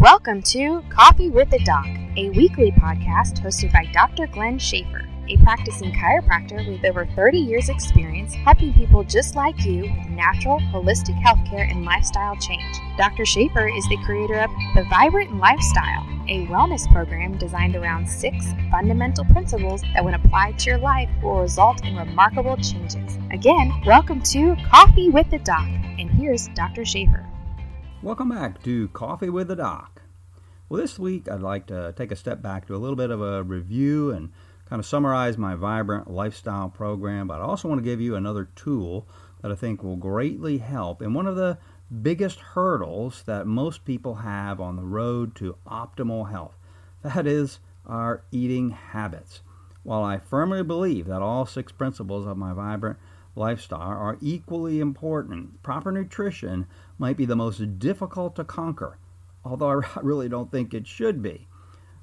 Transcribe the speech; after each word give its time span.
Welcome 0.00 0.40
to 0.44 0.82
Coffee 0.88 1.28
with 1.28 1.50
the 1.50 1.58
Doc, 1.58 1.84
a 2.16 2.30
weekly 2.30 2.70
podcast 2.70 3.42
hosted 3.42 3.70
by 3.70 3.84
Dr. 3.92 4.26
Glenn 4.28 4.58
Schaefer, 4.58 5.06
a 5.28 5.36
practicing 5.44 5.92
chiropractor 5.92 6.66
with 6.66 6.82
over 6.86 7.04
30 7.04 7.36
years' 7.36 7.68
experience 7.68 8.32
helping 8.32 8.72
people 8.72 9.04
just 9.04 9.36
like 9.36 9.62
you 9.62 9.82
with 9.82 10.08
natural, 10.08 10.58
holistic 10.72 11.22
healthcare 11.22 11.70
and 11.70 11.84
lifestyle 11.84 12.34
change. 12.36 12.76
Dr. 12.96 13.26
Schaefer 13.26 13.68
is 13.68 13.86
the 13.90 14.02
creator 14.06 14.40
of 14.40 14.48
The 14.74 14.86
Vibrant 14.88 15.36
Lifestyle, 15.36 16.06
a 16.30 16.46
wellness 16.46 16.90
program 16.90 17.36
designed 17.36 17.76
around 17.76 18.08
six 18.08 18.54
fundamental 18.70 19.26
principles 19.26 19.82
that, 19.92 20.02
when 20.02 20.14
applied 20.14 20.58
to 20.60 20.70
your 20.70 20.78
life, 20.78 21.10
will 21.22 21.42
result 21.42 21.84
in 21.84 21.94
remarkable 21.94 22.56
changes. 22.56 23.18
Again, 23.32 23.70
welcome 23.84 24.22
to 24.22 24.56
Coffee 24.72 25.10
with 25.10 25.28
the 25.28 25.40
Doc, 25.40 25.68
and 25.98 26.10
here's 26.10 26.48
Dr. 26.54 26.86
Schaefer. 26.86 27.26
Welcome 28.02 28.30
back 28.30 28.62
to 28.62 28.88
Coffee 28.88 29.28
with 29.28 29.48
the 29.48 29.56
Doc. 29.56 30.00
Well, 30.70 30.80
this 30.80 30.98
week 30.98 31.28
I'd 31.28 31.42
like 31.42 31.66
to 31.66 31.92
take 31.94 32.10
a 32.10 32.16
step 32.16 32.40
back 32.40 32.66
to 32.66 32.74
a 32.74 32.78
little 32.78 32.96
bit 32.96 33.10
of 33.10 33.20
a 33.20 33.42
review 33.42 34.10
and 34.10 34.30
kind 34.64 34.80
of 34.80 34.86
summarize 34.86 35.36
my 35.36 35.54
Vibrant 35.54 36.10
Lifestyle 36.10 36.70
program, 36.70 37.28
but 37.28 37.40
I 37.40 37.44
also 37.44 37.68
want 37.68 37.78
to 37.78 37.84
give 37.84 38.00
you 38.00 38.16
another 38.16 38.48
tool 38.56 39.06
that 39.42 39.52
I 39.52 39.54
think 39.54 39.82
will 39.82 39.96
greatly 39.96 40.56
help 40.56 41.02
in 41.02 41.12
one 41.12 41.26
of 41.26 41.36
the 41.36 41.58
biggest 42.00 42.40
hurdles 42.40 43.22
that 43.26 43.46
most 43.46 43.84
people 43.84 44.14
have 44.14 44.62
on 44.62 44.76
the 44.76 44.82
road 44.82 45.34
to 45.36 45.58
optimal 45.66 46.30
health. 46.30 46.56
That 47.02 47.26
is 47.26 47.58
our 47.84 48.22
eating 48.32 48.70
habits. 48.70 49.42
While 49.82 50.04
I 50.04 50.16
firmly 50.16 50.62
believe 50.62 51.04
that 51.08 51.20
all 51.20 51.44
six 51.44 51.70
principles 51.70 52.26
of 52.26 52.38
my 52.38 52.54
Vibrant 52.54 52.96
lifestyle 53.36 53.80
are 53.80 54.18
equally 54.20 54.80
important. 54.80 55.62
Proper 55.62 55.92
nutrition 55.92 56.66
might 57.00 57.16
be 57.16 57.24
the 57.24 57.34
most 57.34 57.78
difficult 57.78 58.36
to 58.36 58.44
conquer, 58.44 58.98
although 59.42 59.80
I 59.80 60.00
really 60.02 60.28
don't 60.28 60.52
think 60.52 60.74
it 60.74 60.86
should 60.86 61.22
be. 61.22 61.48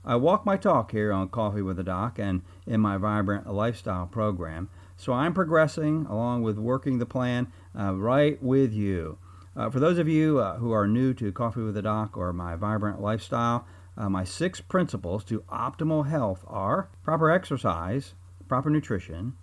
I 0.04 0.16
walk 0.16 0.46
my 0.46 0.58
talk 0.58 0.92
here 0.92 1.14
on 1.14 1.30
Coffee 1.30 1.62
with 1.62 1.78
the 1.78 1.84
Doc 1.84 2.17
and 2.17 2.42
in 2.66 2.81
my 2.81 2.98
Vibrant 2.98 3.48
Lifestyle 3.48 4.08
program, 4.08 4.70
so 4.95 5.14
I'm 5.14 5.34
progressing 5.34 6.08
along 6.09 6.42
with 6.42 6.58
working 6.58 6.98
the 6.98 7.06
plan 7.06 7.52
uh, 7.78 7.94
right 7.94 8.42
with 8.42 8.73
you. 8.73 9.20
Uh, 9.56 9.70
for 9.70 9.80
those 9.80 10.00
of 10.00 10.08
you 10.08 10.39
uh, 10.39 10.58
who 10.58 10.72
are 10.72 10.88
new 10.88 11.14
to 11.14 11.32
Coffee 11.32 11.61
with 11.61 11.76
the 11.76 11.82
Doc 11.84 12.17
or 12.17 12.34
my 12.34 12.56
Vibrant 12.56 13.00
Lifestyle, 13.00 13.67
uh, 13.95 14.09
my 14.09 14.23
six 14.23 14.61
principles 14.61 15.23
to 15.26 15.44
optimal 15.52 16.08
health 16.08 16.44
are 16.48 16.89
proper 17.04 17.30
exercise, 17.30 18.16
proper 18.48 18.70
nutrition, 18.72 19.34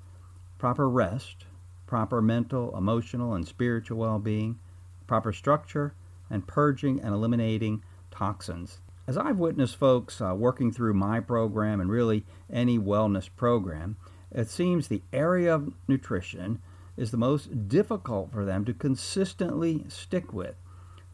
proper 0.58 0.88
rest, 0.88 1.44
proper 1.86 2.20
mental, 2.20 2.76
emotional, 2.76 3.34
and 3.34 3.46
spiritual 3.46 3.98
well 3.98 4.18
being, 4.18 4.58
proper 5.06 5.32
structure, 5.32 5.94
and 6.30 6.46
purging 6.46 7.00
and 7.00 7.14
eliminating 7.14 7.82
toxins. 8.10 8.80
As 9.06 9.18
I've 9.18 9.38
witnessed 9.38 9.76
folks 9.76 10.20
uh, 10.20 10.34
working 10.34 10.72
through 10.72 10.94
my 10.94 11.20
program 11.20 11.80
and 11.80 11.90
really 11.90 12.24
any 12.50 12.78
wellness 12.78 13.28
program, 13.36 13.96
it 14.32 14.48
seems 14.48 14.88
the 14.88 15.02
area 15.12 15.54
of 15.54 15.72
nutrition 15.86 16.60
is 16.96 17.10
the 17.10 17.16
most 17.16 17.68
difficult 17.68 18.32
for 18.32 18.44
them 18.44 18.64
to 18.64 18.72
consistently 18.72 19.84
stick 19.88 20.32
with. 20.32 20.56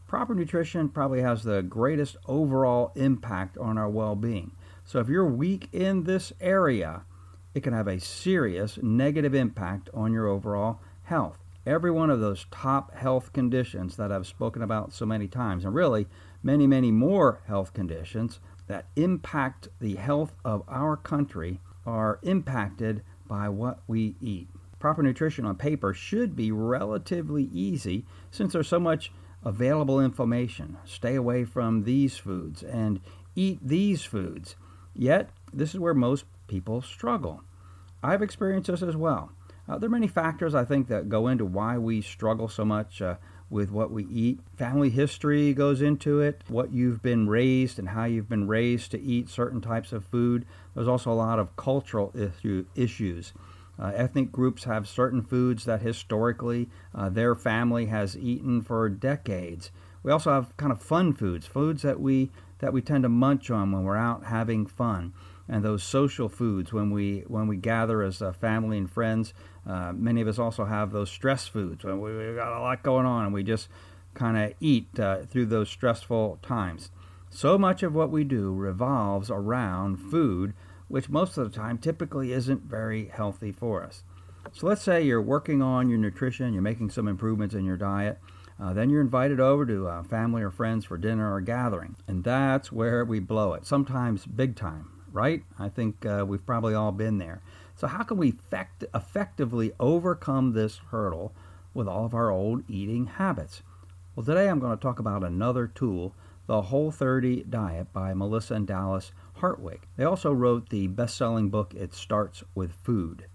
Proper 0.07 0.35
nutrition 0.35 0.89
probably 0.89 1.21
has 1.21 1.43
the 1.43 1.61
greatest 1.61 2.17
overall 2.27 2.91
impact 2.95 3.57
on 3.57 3.77
our 3.77 3.89
well 3.89 4.15
being. 4.15 4.51
So 4.85 4.99
if 4.99 5.07
you're 5.07 5.25
weak 5.25 5.69
in 5.71 6.03
this 6.03 6.33
area, 6.39 7.03
it 7.53 7.61
can 7.61 7.73
have 7.73 7.87
a 7.87 7.99
serious 7.99 8.79
negative 8.81 9.33
impact 9.33 9.89
on 9.93 10.13
your 10.13 10.27
overall 10.27 10.79
health. 11.03 11.40
Every 11.65 11.91
one 11.91 12.09
of 12.09 12.19
those 12.19 12.47
top 12.49 12.95
health 12.95 13.33
conditions 13.33 13.95
that 13.97 14.11
I've 14.11 14.25
spoken 14.25 14.63
about 14.63 14.93
so 14.93 15.05
many 15.05 15.27
times, 15.27 15.63
and 15.63 15.75
really 15.75 16.07
many, 16.41 16.65
many 16.65 16.91
more 16.91 17.41
health 17.47 17.73
conditions 17.73 18.39
that 18.67 18.87
impact 18.95 19.67
the 19.79 19.95
health 19.95 20.33
of 20.43 20.63
our 20.67 20.97
country, 20.97 21.59
are 21.85 22.19
impacted 22.23 23.03
by 23.27 23.49
what 23.49 23.81
we 23.87 24.15
eat. 24.21 24.47
Proper 24.79 25.03
nutrition 25.03 25.45
on 25.45 25.55
paper 25.55 25.93
should 25.93 26.35
be 26.35 26.51
relatively 26.51 27.43
easy 27.53 28.05
since 28.31 28.53
there's 28.53 28.67
so 28.67 28.79
much 28.79 29.11
available 29.43 29.99
information. 29.99 30.77
Stay 30.85 31.15
away 31.15 31.43
from 31.43 31.83
these 31.83 32.17
foods 32.17 32.63
and 32.63 32.99
eat 33.35 33.59
these 33.61 34.03
foods. 34.03 34.55
Yet, 34.95 35.29
this 35.53 35.73
is 35.73 35.79
where 35.79 35.93
most 35.93 36.25
people 36.47 36.81
struggle. 36.81 37.43
I've 38.03 38.21
experienced 38.21 38.71
this 38.71 38.81
as 38.81 38.95
well. 38.95 39.31
Uh, 39.71 39.77
there 39.77 39.87
are 39.87 39.89
many 39.89 40.07
factors 40.07 40.53
I 40.53 40.65
think 40.65 40.89
that 40.89 41.07
go 41.07 41.29
into 41.29 41.45
why 41.45 41.77
we 41.77 42.01
struggle 42.01 42.49
so 42.49 42.65
much 42.65 43.01
uh, 43.01 43.15
with 43.49 43.71
what 43.71 43.89
we 43.89 44.03
eat. 44.07 44.41
Family 44.57 44.89
history 44.89 45.53
goes 45.53 45.81
into 45.81 46.19
it, 46.19 46.41
what 46.49 46.73
you've 46.73 47.01
been 47.01 47.29
raised 47.29 47.79
and 47.79 47.87
how 47.87 48.03
you've 48.03 48.27
been 48.27 48.49
raised 48.49 48.91
to 48.91 49.01
eat 49.01 49.29
certain 49.29 49.61
types 49.61 49.93
of 49.93 50.03
food. 50.03 50.45
There's 50.75 50.89
also 50.89 51.09
a 51.09 51.13
lot 51.13 51.39
of 51.39 51.55
cultural 51.55 52.11
issue, 52.13 52.65
issues. 52.75 53.31
Uh, 53.79 53.93
ethnic 53.95 54.29
groups 54.33 54.65
have 54.65 54.89
certain 54.89 55.21
foods 55.21 55.63
that 55.63 55.81
historically 55.81 56.67
uh, 56.93 57.07
their 57.07 57.33
family 57.33 57.85
has 57.85 58.17
eaten 58.17 58.61
for 58.61 58.89
decades. 58.89 59.71
We 60.03 60.11
also 60.11 60.33
have 60.33 60.57
kind 60.57 60.73
of 60.73 60.81
fun 60.81 61.13
foods, 61.13 61.47
foods 61.47 61.83
that 61.83 62.01
we 62.01 62.29
that 62.59 62.73
we 62.73 62.81
tend 62.81 63.03
to 63.03 63.09
munch 63.09 63.49
on 63.49 63.71
when 63.71 63.85
we're 63.85 63.95
out 63.95 64.25
having 64.25 64.67
fun 64.67 65.13
and 65.51 65.65
those 65.65 65.83
social 65.83 66.29
foods 66.29 66.71
when 66.71 66.89
we 66.91 67.25
when 67.27 67.45
we 67.45 67.57
gather 67.57 68.01
as 68.01 68.21
a 68.21 68.31
family 68.31 68.77
and 68.77 68.89
friends. 68.89 69.33
Uh, 69.67 69.91
many 69.93 70.21
of 70.21 70.27
us 70.27 70.39
also 70.39 70.63
have 70.63 70.91
those 70.91 71.11
stress 71.11 71.47
foods 71.47 71.83
when 71.83 71.99
we, 71.99 72.09
have 72.25 72.37
got 72.37 72.57
a 72.57 72.61
lot 72.61 72.81
going 72.81 73.05
on 73.05 73.25
and 73.25 73.33
we 73.33 73.43
just 73.43 73.67
kind 74.13 74.37
of 74.37 74.53
eat 74.61 74.97
uh, 74.97 75.23
through 75.23 75.45
those 75.45 75.69
stressful 75.69 76.39
times. 76.41 76.89
So 77.29 77.57
much 77.57 77.83
of 77.83 77.93
what 77.93 78.09
we 78.09 78.23
do 78.23 78.53
revolves 78.53 79.29
around 79.29 79.97
food, 79.97 80.53
which 80.87 81.09
most 81.09 81.37
of 81.37 81.51
the 81.51 81.55
time 81.55 81.77
typically 81.77 82.31
isn't 82.31 82.63
very 82.63 83.07
healthy 83.07 83.51
for 83.51 83.83
us. 83.83 84.03
So 84.53 84.67
let's 84.67 84.81
say 84.81 85.03
you're 85.03 85.21
working 85.21 85.61
on 85.61 85.89
your 85.89 85.99
nutrition, 85.99 86.53
you're 86.53 86.63
making 86.63 86.89
some 86.89 87.07
improvements 87.07 87.55
in 87.55 87.65
your 87.65 87.77
diet. 87.77 88.19
Uh, 88.59 88.73
then 88.73 88.89
you're 88.89 89.01
invited 89.01 89.39
over 89.39 89.65
to 89.65 89.87
uh, 89.87 90.03
family 90.03 90.43
or 90.43 90.51
friends 90.51 90.85
for 90.85 90.97
dinner 90.97 91.33
or 91.33 91.41
gathering. 91.41 91.95
And 92.07 92.23
that's 92.23 92.71
where 92.71 93.03
we 93.03 93.19
blow 93.19 93.53
it, 93.53 93.65
sometimes 93.65 94.25
big 94.25 94.55
time 94.55 95.00
right? 95.11 95.43
I 95.59 95.69
think 95.69 96.05
uh, 96.05 96.25
we've 96.27 96.45
probably 96.45 96.73
all 96.73 96.91
been 96.91 97.17
there. 97.17 97.41
So, 97.75 97.87
how 97.87 98.03
can 98.03 98.17
we 98.17 98.29
effect- 98.29 98.85
effectively 98.93 99.71
overcome 99.79 100.53
this 100.53 100.79
hurdle 100.91 101.33
with 101.73 101.87
all 101.87 102.05
of 102.05 102.13
our 102.13 102.29
old 102.29 102.63
eating 102.69 103.07
habits? 103.07 103.63
Well, 104.15 104.25
today 104.25 104.49
I'm 104.49 104.59
going 104.59 104.77
to 104.77 104.81
talk 104.81 104.99
about 104.99 105.23
another 105.23 105.67
tool, 105.67 106.13
the 106.45 106.63
Whole 106.63 106.91
30 106.91 107.43
Diet 107.49 107.93
by 107.93 108.13
Melissa 108.13 108.55
and 108.55 108.67
Dallas 108.67 109.11
Hartwig. 109.35 109.87
They 109.95 110.03
also 110.03 110.31
wrote 110.33 110.69
the 110.69 110.87
best 110.87 111.17
selling 111.17 111.49
book, 111.49 111.73
It 111.73 111.93
Starts 111.93 112.43
with 112.53 112.73
Food. 112.73 113.25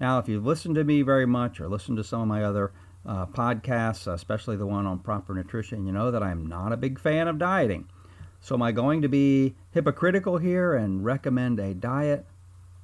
Now, 0.00 0.18
if 0.18 0.28
you've 0.28 0.46
listened 0.46 0.74
to 0.74 0.84
me 0.84 1.02
very 1.02 1.26
much 1.26 1.60
or 1.60 1.68
listened 1.68 1.96
to 1.98 2.04
some 2.04 2.20
of 2.20 2.28
my 2.28 2.44
other 2.44 2.72
uh, 3.06 3.26
podcasts, 3.26 4.12
especially 4.12 4.56
the 4.56 4.66
one 4.66 4.86
on 4.86 4.98
proper 4.98 5.34
nutrition, 5.34 5.86
you 5.86 5.92
know 5.92 6.10
that 6.10 6.22
I'm 6.22 6.46
not 6.46 6.72
a 6.72 6.76
big 6.76 6.98
fan 6.98 7.28
of 7.28 7.38
dieting. 7.38 7.88
So, 8.40 8.54
am 8.54 8.62
I 8.62 8.72
going 8.72 9.02
to 9.02 9.08
be 9.08 9.56
hypocritical 9.72 10.38
here 10.38 10.74
and 10.74 11.04
recommend 11.04 11.58
a 11.58 11.74
diet? 11.74 12.24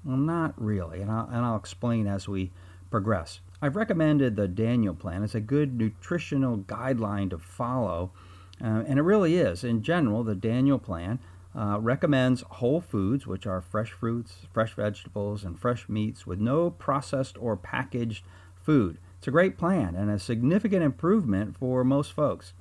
Well, 0.05 0.17
not 0.17 0.61
really, 0.61 1.01
and 1.01 1.11
I'll, 1.11 1.29
and 1.29 1.45
I'll 1.45 1.57
explain 1.57 2.07
as 2.07 2.29
we 2.29 2.53
progress. 2.91 3.41
I've 3.63 3.77
recommended 3.77 4.37
the 4.37 4.49
Daniel 4.49 4.95
Plan 4.95 5.23
as 5.23 5.35
a 5.35 5.41
good 5.41 5.79
nutritional 5.79 6.59
guideline 6.59 7.31
to 7.31 7.39
follow, 7.39 8.13
uh, 8.63 8.85
and 8.87 8.99
it 8.99 9.03
really 9.03 9.37
is. 9.37 9.65
In 9.65 9.83
general, 9.83 10.23
the 10.23 10.35
Daniel 10.35 10.79
Plan 10.79 11.19
uh, 11.57 11.79
recommends 11.81 12.43
whole 12.43 12.81
foods, 12.81 13.27
which 13.27 13.47
are 13.47 13.61
fresh 13.61 13.93
fruits, 13.93 14.47
fresh 14.53 14.75
vegetables, 14.75 15.45
and 15.45 15.59
fresh 15.59 15.89
meats, 15.89 16.27
with 16.27 16.41
no 16.41 16.71
processed 16.71 17.39
or 17.39 17.57
packaged 17.57 18.25
food. 18.55 18.99
It's 19.19 19.29
a 19.29 19.31
great 19.31 19.57
plan 19.57 19.95
and 19.95 20.11
a 20.11 20.19
significant 20.19 20.83
improvement 20.83 21.57
for 21.57 21.85
most 21.85 22.13
folks. 22.13 22.53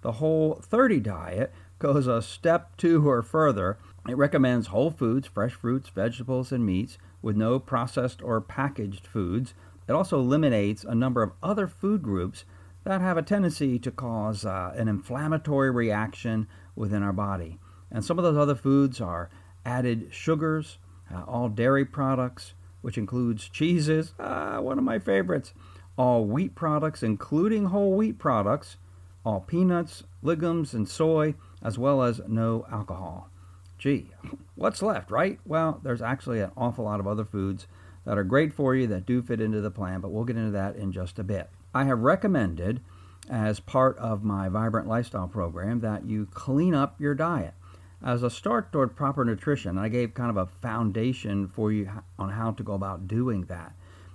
The 0.00 0.12
Whole 0.12 0.54
30 0.54 1.00
diet 1.00 1.52
goes 1.78 2.06
a 2.06 2.22
step 2.22 2.76
two 2.76 3.08
or 3.08 3.22
further. 3.22 3.78
It 4.08 4.16
recommends 4.16 4.68
whole 4.68 4.90
foods, 4.90 5.26
fresh 5.26 5.52
fruits, 5.52 5.88
vegetables, 5.88 6.52
and 6.52 6.64
meats 6.64 6.98
with 7.22 7.36
no 7.36 7.58
processed 7.58 8.22
or 8.22 8.40
packaged 8.40 9.06
foods. 9.06 9.54
It 9.88 9.92
also 9.92 10.18
eliminates 10.18 10.84
a 10.84 10.94
number 10.94 11.22
of 11.22 11.32
other 11.42 11.66
food 11.66 12.02
groups 12.02 12.44
that 12.84 13.00
have 13.00 13.16
a 13.16 13.22
tendency 13.22 13.78
to 13.78 13.90
cause 13.90 14.44
uh, 14.44 14.72
an 14.76 14.88
inflammatory 14.88 15.70
reaction 15.70 16.46
within 16.74 17.02
our 17.02 17.12
body. 17.12 17.58
And 17.90 18.04
some 18.04 18.18
of 18.18 18.24
those 18.24 18.36
other 18.36 18.54
foods 18.54 19.00
are 19.00 19.30
added 19.64 20.08
sugars, 20.10 20.78
uh, 21.12 21.22
all 21.22 21.48
dairy 21.48 21.84
products, 21.84 22.54
which 22.80 22.98
includes 22.98 23.48
cheeses, 23.48 24.14
uh, 24.18 24.58
one 24.58 24.78
of 24.78 24.84
my 24.84 24.98
favorites, 24.98 25.52
all 25.96 26.24
wheat 26.24 26.54
products, 26.54 27.02
including 27.02 27.66
whole 27.66 27.92
wheat 27.92 28.18
products, 28.18 28.76
all 29.24 29.40
peanuts, 29.40 30.04
legumes, 30.22 30.72
and 30.72 30.88
soy, 30.88 31.34
as 31.62 31.78
well 31.78 32.02
as 32.02 32.20
no 32.26 32.66
alcohol. 32.70 33.30
Gee, 33.78 34.10
what's 34.54 34.82
left, 34.82 35.10
right? 35.10 35.38
Well, 35.46 35.80
there's 35.82 36.02
actually 36.02 36.40
an 36.40 36.50
awful 36.56 36.84
lot 36.84 37.00
of 37.00 37.06
other 37.06 37.24
foods 37.24 37.66
that 38.04 38.18
are 38.18 38.24
great 38.24 38.52
for 38.52 38.74
you 38.74 38.86
that 38.88 39.06
do 39.06 39.22
fit 39.22 39.40
into 39.40 39.60
the 39.60 39.70
plan, 39.70 40.00
but 40.00 40.10
we'll 40.10 40.24
get 40.24 40.36
into 40.36 40.50
that 40.52 40.76
in 40.76 40.92
just 40.92 41.18
a 41.18 41.24
bit. 41.24 41.50
I 41.74 41.84
have 41.84 42.00
recommended 42.00 42.80
as 43.28 43.60
part 43.60 43.96
of 43.98 44.24
my 44.24 44.48
Vibrant 44.48 44.88
Lifestyle 44.88 45.28
program 45.28 45.80
that 45.80 46.06
you 46.06 46.26
clean 46.26 46.74
up 46.74 47.00
your 47.00 47.14
diet. 47.14 47.54
As 48.02 48.22
a 48.22 48.30
start 48.30 48.72
toward 48.72 48.96
proper 48.96 49.24
nutrition, 49.24 49.76
I 49.76 49.88
gave 49.88 50.14
kind 50.14 50.30
of 50.30 50.36
a 50.36 50.46
foundation 50.46 51.48
for 51.48 51.70
you 51.72 51.90
on 52.18 52.30
how 52.30 52.52
to 52.52 52.62
go 52.62 52.74
about 52.74 53.08
doing 53.08 53.42
that. 53.42 53.74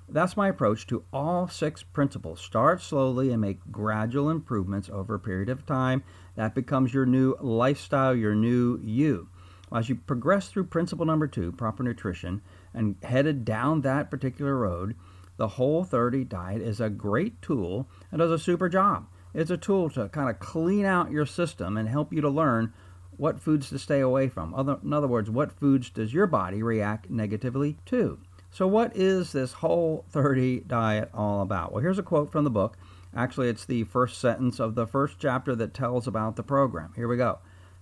That's 0.09 0.37
my 0.37 0.49
approach 0.49 0.87
to 0.87 1.03
all 1.13 1.47
six 1.47 1.83
principles. 1.83 2.39
Start 2.39 2.81
slowly 2.81 3.31
and 3.31 3.41
make 3.41 3.59
gradual 3.71 4.29
improvements 4.29 4.89
over 4.89 5.15
a 5.15 5.19
period 5.19 5.49
of 5.49 5.65
time. 5.65 6.03
That 6.35 6.55
becomes 6.55 6.93
your 6.93 7.05
new 7.05 7.35
lifestyle, 7.39 8.15
your 8.15 8.35
new 8.35 8.79
you. 8.81 9.29
As 9.71 9.89
you 9.89 9.95
progress 9.95 10.49
through 10.49 10.65
principle 10.65 11.05
number 11.05 11.27
two, 11.27 11.51
proper 11.51 11.83
nutrition, 11.83 12.41
and 12.73 12.95
headed 13.03 13.43
down 13.43 13.81
that 13.81 14.11
particular 14.11 14.55
road, 14.55 14.95
the 15.37 15.47
Whole 15.49 15.83
30 15.83 16.25
diet 16.25 16.61
is 16.61 16.79
a 16.79 16.89
great 16.89 17.41
tool 17.41 17.87
and 18.11 18.19
does 18.19 18.31
a 18.31 18.37
super 18.37 18.69
job. 18.69 19.07
It's 19.33 19.49
a 19.49 19.57
tool 19.57 19.89
to 19.91 20.09
kind 20.09 20.29
of 20.29 20.39
clean 20.39 20.85
out 20.85 21.11
your 21.11 21.25
system 21.25 21.75
and 21.75 21.89
help 21.89 22.13
you 22.13 22.21
to 22.21 22.29
learn 22.29 22.71
what 23.17 23.39
foods 23.39 23.69
to 23.69 23.79
stay 23.79 23.99
away 23.99 24.29
from. 24.29 24.53
in 24.83 24.93
other 24.93 25.07
words, 25.07 25.29
what 25.29 25.51
foods 25.51 25.89
does 25.89 26.13
your 26.13 26.27
body 26.27 26.61
react 26.61 27.09
negatively 27.09 27.77
to? 27.85 28.19
So, 28.51 28.67
what 28.67 28.95
is 28.95 29.31
this 29.31 29.53
Whole 29.53 30.05
30 30.11 30.61
diet 30.61 31.09
all 31.13 31.41
about? 31.41 31.71
Well, 31.71 31.81
here's 31.81 31.97
a 31.97 32.03
quote 32.03 32.31
from 32.31 32.43
the 32.43 32.51
book. 32.51 32.77
Actually, 33.15 33.49
it's 33.49 33.65
the 33.65 33.83
first 33.83 34.19
sentence 34.19 34.59
of 34.59 34.75
the 34.75 34.87
first 34.87 35.17
chapter 35.19 35.55
that 35.55 35.73
tells 35.73 36.07
about 36.07 36.35
the 36.35 36.43
program. 36.43 36.93
Here 36.95 37.07
we 37.07 37.17
go. 37.17 37.39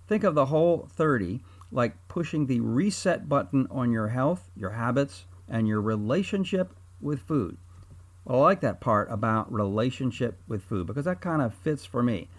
Think 0.08 0.24
of 0.24 0.36
the 0.36 0.48
Whole 0.48 0.90
30 0.92 1.42
like 1.72 1.96
pushing 2.08 2.46
the 2.46 2.60
reset 2.60 3.30
button 3.30 3.68
on 3.72 3.92
your 3.92 4.10
health, 4.10 4.50
your 4.56 4.72
habits, 4.72 5.26
and 5.48 5.68
your 5.68 5.82
relationship 5.82 6.76
with 7.00 7.22
food. 7.22 7.58
Well, 8.26 8.40
I 8.40 8.44
like 8.44 8.62
that 8.62 8.82
part 8.82 9.10
about 9.10 9.52
relationship 9.52 10.40
with 10.48 10.64
food 10.64 10.88
because 10.88 11.06
that 11.06 11.22
kind 11.22 11.42
of 11.42 11.54
fits 11.54 11.86
for 11.86 12.04
me. 12.04 12.30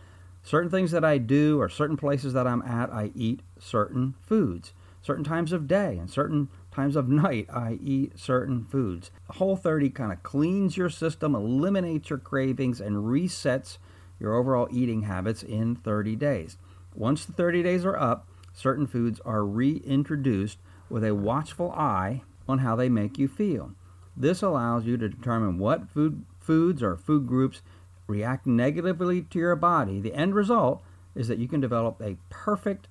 Certain 0.43 0.71
things 0.71 0.91
that 0.91 1.05
I 1.05 1.19
do 1.19 1.61
or 1.61 1.69
certain 1.69 1.97
places 1.97 2.33
that 2.35 2.47
I'm 2.47 2.63
at, 2.63 2.93
I 2.93 3.11
eat 3.15 3.41
certain 3.59 4.15
foods. 4.21 4.73
Certain 5.01 5.25
times 5.25 5.53
of 5.53 5.67
day 5.67 5.99
and 5.99 6.11
certain 6.11 6.49
times 6.73 6.97
of 6.97 7.09
night, 7.09 7.47
I 7.53 7.79
eat 7.83 8.19
certain 8.19 8.65
foods. 8.65 9.11
Whole 9.31 9.57
30 9.57 9.91
kind 9.91 10.13
of 10.13 10.23
cleans 10.23 10.77
your 10.77 10.91
system, 10.91 11.35
eliminates 11.35 12.11
your 12.11 12.19
cravings, 12.19 12.81
and 12.81 13.05
resets 13.05 13.79
your 14.19 14.35
overall 14.35 14.69
eating 14.71 15.03
habits 15.03 15.43
in 15.43 15.77
30 15.77 16.17
days. 16.17 16.57
Once 16.95 17.25
the 17.25 17.33
30 17.33 17.63
days 17.63 17.85
are 17.85 17.97
up, 17.97 18.27
certain 18.53 18.87
foods 18.87 19.21
are 19.25 19.45
reintroduced 19.45 20.59
with 20.89 21.05
a 21.05 21.15
watchful 21.15 21.71
eye 21.73 22.23
on 22.49 22.59
how 22.59 22.77
they 22.77 22.89
make 22.89 23.19
you 23.19 23.29
feel. 23.29 23.73
This 24.17 24.43
allows 24.43 24.85
you 24.85 24.97
to 24.99 25.09
determine 25.09 25.59
what 25.59 25.89
food, 25.89 26.25
foods 26.39 26.83
or 26.83 26.97
food 26.97 27.27
groups 27.27 27.63
react 28.07 28.47
negatively 28.47 29.23
to 29.23 29.39
your 29.39 29.57
body. 29.57 30.01
The 30.01 30.15
end 30.15 30.35
result 30.35 30.83
is 31.15 31.29
that 31.29 31.39
you 31.39 31.49
can 31.49 31.61
develop 31.61 32.01
a 32.01 32.19
perfect, 32.29 32.89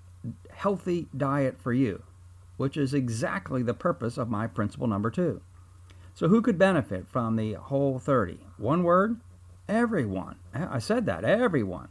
healthy 0.52 1.08
diet 1.16 1.60
for 1.60 1.74
you 1.74 2.04
which 2.58 2.78
is 2.78 2.94
exactly 2.94 3.64
the 3.64 3.74
purpose 3.74 4.18
of 4.18 4.30
my 4.30 4.48
principle 4.48 4.88
number 4.88 5.10
two. 5.10 5.42
So, 6.14 6.28
who 6.28 6.42
could 6.42 6.58
benefit 6.58 7.08
from 7.08 7.36
the 7.36 7.54
whole 7.54 8.00
30? 8.00 8.40
One 8.58 8.84
word 8.84 9.20
everyone. 9.72 10.36
I 10.54 10.80
said 10.80 11.06
that, 11.06 11.24
everyone. 11.24 11.88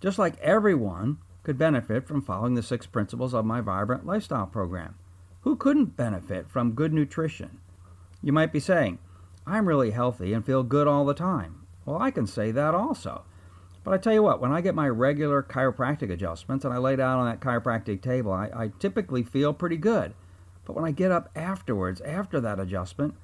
Just 0.00 0.18
like 0.18 0.38
everyone 0.40 1.18
could 1.42 1.58
benefit 1.58 2.06
from 2.06 2.22
following 2.22 2.54
the 2.54 2.62
six 2.62 2.86
principles 2.86 3.34
of 3.34 3.44
my 3.44 3.60
Vibrant 3.60 4.06
Lifestyle 4.06 4.46
program. 4.46 4.94
Who 5.42 5.56
couldn't 5.56 5.96
benefit 5.96 6.48
from 6.48 6.72
good 6.72 6.92
nutrition? 6.92 7.58
You 8.22 8.32
might 8.32 8.52
be 8.52 8.60
saying, 8.60 8.98
I'm 9.46 9.66
really 9.66 9.90
healthy 9.90 10.32
and 10.32 10.44
feel 10.44 10.62
good 10.62 10.86
all 10.86 11.04
the 11.04 11.14
time. 11.14 11.66
Well, 11.84 12.00
I 12.00 12.10
can 12.10 12.26
say 12.26 12.50
that 12.52 12.74
also. 12.74 13.24
But 13.84 13.94
I 13.94 13.98
tell 13.98 14.12
you 14.12 14.22
what, 14.22 14.40
when 14.40 14.52
I 14.52 14.60
get 14.60 14.76
my 14.76 14.88
regular 14.88 15.42
chiropractic 15.42 16.10
adjustments 16.10 16.64
and 16.64 16.72
I 16.72 16.78
lay 16.78 16.94
down 16.94 17.18
on 17.18 17.26
that 17.26 17.40
chiropractic 17.40 18.00
table, 18.00 18.32
I, 18.32 18.48
I 18.54 18.72
typically 18.78 19.24
feel 19.24 19.52
pretty 19.52 19.76
good. 19.76 20.14
But 20.64 20.76
when 20.76 20.84
I 20.84 20.92
get 20.92 21.10
up 21.10 21.30
afterwards, 21.34 22.00
after 22.02 22.40
that 22.40 22.60
adjustment, 22.60 23.14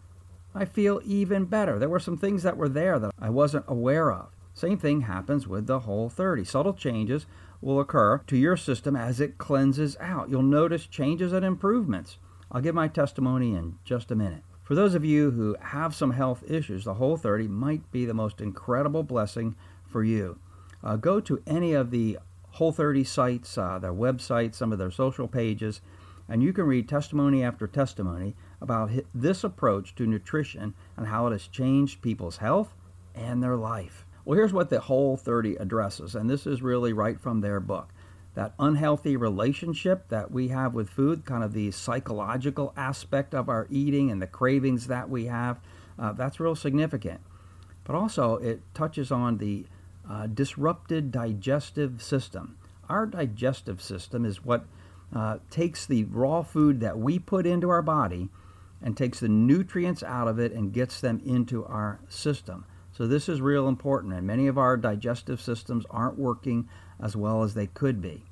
I 0.54 0.64
feel 0.64 1.00
even 1.04 1.44
better. 1.44 1.78
There 1.78 1.88
were 1.88 2.00
some 2.00 2.16
things 2.16 2.42
that 2.42 2.56
were 2.56 2.68
there 2.68 2.98
that 2.98 3.12
I 3.20 3.30
wasn't 3.30 3.66
aware 3.68 4.10
of. 4.10 4.30
Same 4.52 4.78
thing 4.78 5.02
happens 5.02 5.46
with 5.46 5.68
the 5.68 5.80
whole 5.80 6.08
30. 6.08 6.44
Subtle 6.44 6.74
changes 6.74 7.26
will 7.60 7.78
occur 7.78 8.18
to 8.26 8.36
your 8.36 8.56
system 8.56 8.96
as 8.96 9.20
it 9.20 9.38
cleanses 9.38 9.96
out. 10.00 10.28
You'll 10.28 10.42
notice 10.42 10.86
changes 10.86 11.32
and 11.32 11.44
improvements. 11.44 12.18
I'll 12.50 12.62
give 12.62 12.74
my 12.74 12.88
testimony 12.88 13.54
in 13.54 13.78
just 13.84 14.10
a 14.10 14.16
minute. 14.16 14.42
For 14.64 14.74
those 14.74 14.96
of 14.96 15.04
you 15.04 15.30
who 15.30 15.56
have 15.60 15.94
some 15.94 16.10
health 16.10 16.42
issues, 16.48 16.84
the 16.84 16.94
whole 16.94 17.16
30 17.16 17.46
might 17.46 17.90
be 17.92 18.04
the 18.04 18.14
most 18.14 18.40
incredible 18.40 19.04
blessing 19.04 19.54
for 19.86 20.02
you 20.02 20.38
uh, 20.82 20.96
go 20.96 21.20
to 21.20 21.42
any 21.46 21.72
of 21.72 21.90
the 21.90 22.18
Whole 22.52 22.72
30 22.72 23.04
sites, 23.04 23.56
uh, 23.56 23.78
their 23.78 23.92
websites, 23.92 24.56
some 24.56 24.72
of 24.72 24.78
their 24.78 24.90
social 24.90 25.28
pages, 25.28 25.80
and 26.28 26.42
you 26.42 26.52
can 26.52 26.64
read 26.64 26.88
testimony 26.88 27.42
after 27.42 27.66
testimony 27.66 28.34
about 28.60 28.90
this 29.14 29.44
approach 29.44 29.94
to 29.94 30.06
nutrition 30.06 30.74
and 30.96 31.06
how 31.06 31.26
it 31.26 31.30
has 31.30 31.46
changed 31.46 32.02
people's 32.02 32.38
health 32.38 32.74
and 33.14 33.42
their 33.42 33.56
life. 33.56 34.04
Well, 34.24 34.36
here's 34.36 34.52
what 34.52 34.70
the 34.70 34.80
Whole 34.80 35.16
30 35.16 35.56
addresses, 35.56 36.14
and 36.14 36.28
this 36.28 36.46
is 36.46 36.60
really 36.60 36.92
right 36.92 37.18
from 37.18 37.40
their 37.40 37.60
book. 37.60 37.88
That 38.34 38.54
unhealthy 38.58 39.16
relationship 39.16 40.08
that 40.10 40.30
we 40.30 40.48
have 40.48 40.74
with 40.74 40.90
food, 40.90 41.24
kind 41.24 41.42
of 41.42 41.54
the 41.54 41.70
psychological 41.70 42.72
aspect 42.76 43.34
of 43.34 43.48
our 43.48 43.66
eating 43.70 44.10
and 44.10 44.20
the 44.20 44.26
cravings 44.26 44.86
that 44.88 45.08
we 45.08 45.26
have, 45.26 45.60
uh, 45.98 46.12
that's 46.12 46.38
real 46.38 46.54
significant. 46.54 47.20
But 47.84 47.96
also, 47.96 48.36
it 48.36 48.60
touches 48.74 49.10
on 49.10 49.38
the 49.38 49.64
uh, 50.08 50.26
disrupted 50.26 51.10
digestive 51.10 52.02
system. 52.02 52.56
Our 52.88 53.06
digestive 53.06 53.82
system 53.82 54.24
is 54.24 54.44
what 54.44 54.64
uh, 55.14 55.38
takes 55.50 55.86
the 55.86 56.04
raw 56.04 56.42
food 56.42 56.80
that 56.80 56.98
we 56.98 57.18
put 57.18 57.46
into 57.46 57.68
our 57.68 57.82
body 57.82 58.28
and 58.82 58.96
takes 58.96 59.20
the 59.20 59.28
nutrients 59.28 60.02
out 60.02 60.28
of 60.28 60.38
it 60.38 60.52
and 60.52 60.72
gets 60.72 61.00
them 61.00 61.20
into 61.24 61.64
our 61.64 62.00
system. 62.08 62.64
So, 62.92 63.06
this 63.06 63.28
is 63.28 63.40
real 63.40 63.68
important, 63.68 64.14
and 64.14 64.26
many 64.26 64.46
of 64.46 64.58
our 64.58 64.76
digestive 64.76 65.40
systems 65.40 65.84
aren't 65.90 66.18
working 66.18 66.68
as 67.00 67.14
well 67.14 67.42
as 67.42 67.54
they 67.54 67.66
could 67.66 68.00
be. 68.00 68.24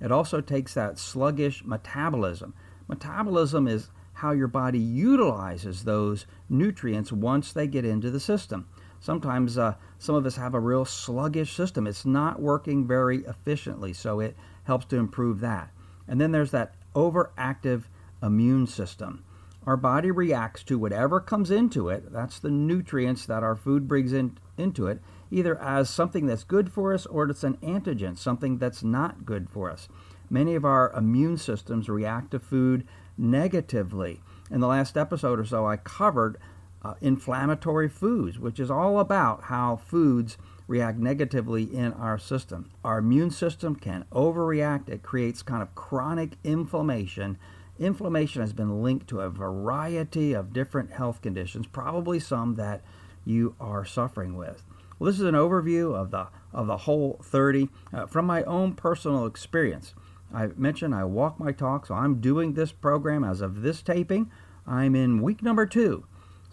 It 0.00 0.12
also 0.12 0.40
takes 0.40 0.74
that 0.74 0.98
sluggish 0.98 1.64
metabolism. 1.64 2.54
Metabolism 2.88 3.66
is 3.66 3.88
how 4.14 4.32
your 4.32 4.48
body 4.48 4.78
utilizes 4.78 5.84
those 5.84 6.26
nutrients 6.48 7.12
once 7.12 7.52
they 7.52 7.66
get 7.66 7.84
into 7.84 8.10
the 8.10 8.20
system 8.20 8.66
sometimes 9.06 9.56
uh, 9.56 9.74
some 10.00 10.16
of 10.16 10.26
us 10.26 10.34
have 10.34 10.52
a 10.52 10.60
real 10.60 10.84
sluggish 10.84 11.54
system. 11.54 11.86
It's 11.86 12.04
not 12.04 12.42
working 12.42 12.88
very 12.88 13.18
efficiently, 13.18 13.92
so 13.92 14.18
it 14.18 14.36
helps 14.64 14.84
to 14.86 14.96
improve 14.96 15.38
that. 15.40 15.70
And 16.08 16.20
then 16.20 16.32
there's 16.32 16.50
that 16.50 16.74
overactive 16.92 17.84
immune 18.20 18.66
system. 18.66 19.22
Our 19.64 19.76
body 19.76 20.10
reacts 20.10 20.64
to 20.64 20.78
whatever 20.78 21.20
comes 21.20 21.52
into 21.52 21.88
it. 21.88 22.12
That's 22.12 22.40
the 22.40 22.50
nutrients 22.50 23.26
that 23.26 23.44
our 23.44 23.54
food 23.54 23.86
brings 23.86 24.12
in, 24.12 24.38
into 24.58 24.88
it, 24.88 25.00
either 25.30 25.56
as 25.60 25.88
something 25.88 26.26
that's 26.26 26.42
good 26.42 26.72
for 26.72 26.92
us 26.92 27.06
or 27.06 27.30
it's 27.30 27.44
an 27.44 27.58
antigen, 27.58 28.18
something 28.18 28.58
that's 28.58 28.82
not 28.82 29.24
good 29.24 29.48
for 29.48 29.70
us. 29.70 29.88
Many 30.28 30.56
of 30.56 30.64
our 30.64 30.90
immune 30.92 31.36
systems 31.36 31.88
react 31.88 32.32
to 32.32 32.40
food 32.40 32.84
negatively. 33.16 34.20
In 34.50 34.58
the 34.58 34.66
last 34.66 34.96
episode 34.96 35.38
or 35.38 35.44
so, 35.44 35.64
I 35.64 35.76
covered 35.76 36.38
uh, 36.86 36.94
inflammatory 37.00 37.88
foods, 37.88 38.38
which 38.38 38.60
is 38.60 38.70
all 38.70 39.00
about 39.00 39.44
how 39.44 39.76
foods 39.76 40.38
react 40.68 40.98
negatively 40.98 41.64
in 41.64 41.92
our 41.94 42.18
system. 42.18 42.70
Our 42.84 42.98
immune 42.98 43.30
system 43.30 43.74
can 43.74 44.04
overreact, 44.12 44.88
it 44.88 45.02
creates 45.02 45.42
kind 45.42 45.62
of 45.62 45.74
chronic 45.74 46.32
inflammation. 46.44 47.38
Inflammation 47.78 48.40
has 48.40 48.52
been 48.52 48.82
linked 48.82 49.08
to 49.08 49.20
a 49.20 49.30
variety 49.30 50.32
of 50.32 50.52
different 50.52 50.92
health 50.92 51.20
conditions, 51.22 51.66
probably 51.66 52.20
some 52.20 52.54
that 52.54 52.82
you 53.24 53.54
are 53.60 53.84
suffering 53.84 54.36
with. 54.36 54.62
Well, 54.98 55.10
this 55.10 55.20
is 55.20 55.26
an 55.26 55.34
overview 55.34 55.94
of 55.94 56.10
the 56.10 56.28
of 56.52 56.68
the 56.68 56.76
whole 56.78 57.20
30 57.22 57.68
uh, 57.92 58.06
from 58.06 58.24
my 58.24 58.42
own 58.44 58.74
personal 58.74 59.26
experience. 59.26 59.92
I 60.32 60.46
mentioned 60.56 60.94
I 60.94 61.04
walk 61.04 61.38
my 61.38 61.52
talk, 61.52 61.86
so 61.86 61.94
I'm 61.94 62.20
doing 62.20 62.54
this 62.54 62.72
program 62.72 63.22
as 63.22 63.42
of 63.42 63.60
this 63.60 63.82
taping. 63.82 64.30
I'm 64.66 64.94
in 64.94 65.20
week 65.20 65.42
number 65.42 65.66
two. 65.66 66.06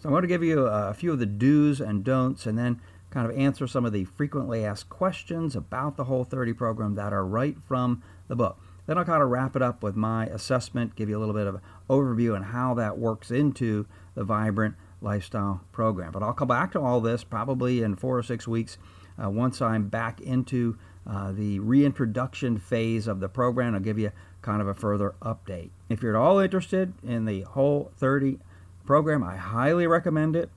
So 0.04 0.08
I'm 0.08 0.12
going 0.12 0.20
to 0.20 0.28
give 0.28 0.44
you 0.44 0.66
a 0.66 0.92
few 0.92 1.12
of 1.12 1.18
the 1.18 1.24
do's 1.24 1.80
and 1.80 2.04
don'ts 2.04 2.44
and 2.44 2.58
then 2.58 2.78
kind 3.08 3.24
of 3.24 3.34
answer 3.38 3.66
some 3.66 3.86
of 3.86 3.94
the 3.94 4.04
frequently 4.04 4.62
asked 4.62 4.90
questions 4.90 5.56
about 5.56 5.96
the 5.96 6.04
Whole 6.04 6.24
30 6.24 6.52
program 6.52 6.94
that 6.96 7.14
are 7.14 7.24
right 7.24 7.56
from 7.66 8.02
the 8.28 8.36
book. 8.36 8.60
Then 8.84 8.98
I'll 8.98 9.06
kind 9.06 9.22
of 9.22 9.30
wrap 9.30 9.56
it 9.56 9.62
up 9.62 9.82
with 9.82 9.96
my 9.96 10.26
assessment, 10.26 10.94
give 10.94 11.08
you 11.08 11.16
a 11.16 11.20
little 11.20 11.34
bit 11.34 11.46
of 11.46 11.54
an 11.54 11.60
overview 11.88 12.36
and 12.36 12.44
how 12.44 12.74
that 12.74 12.98
works 12.98 13.30
into 13.30 13.86
the 14.14 14.24
Vibrant 14.24 14.74
Lifestyle 15.00 15.62
program. 15.72 16.12
But 16.12 16.22
I'll 16.22 16.34
come 16.34 16.48
back 16.48 16.72
to 16.72 16.80
all 16.80 17.00
this 17.00 17.24
probably 17.24 17.80
in 17.80 17.96
four 17.96 18.18
or 18.18 18.22
six 18.22 18.46
weeks 18.46 18.76
uh, 19.18 19.30
once 19.30 19.62
I'm 19.62 19.88
back 19.88 20.20
into 20.20 20.76
uh, 21.06 21.32
the 21.32 21.60
reintroduction 21.60 22.58
phase 22.58 23.08
of 23.08 23.20
the 23.20 23.30
program. 23.30 23.74
I'll 23.74 23.80
give 23.80 23.98
you 23.98 24.12
kind 24.42 24.60
of 24.60 24.68
a 24.68 24.74
further 24.74 25.14
update. 25.22 25.70
If 25.88 26.02
you're 26.02 26.14
at 26.14 26.20
all 26.20 26.40
interested 26.40 26.92
in 27.02 27.24
the 27.24 27.40
Whole 27.40 27.90
30 27.96 28.40
program. 28.84 29.22
I 29.22 29.36
highly 29.36 29.86
recommend 29.86 30.36
it, 30.36 30.50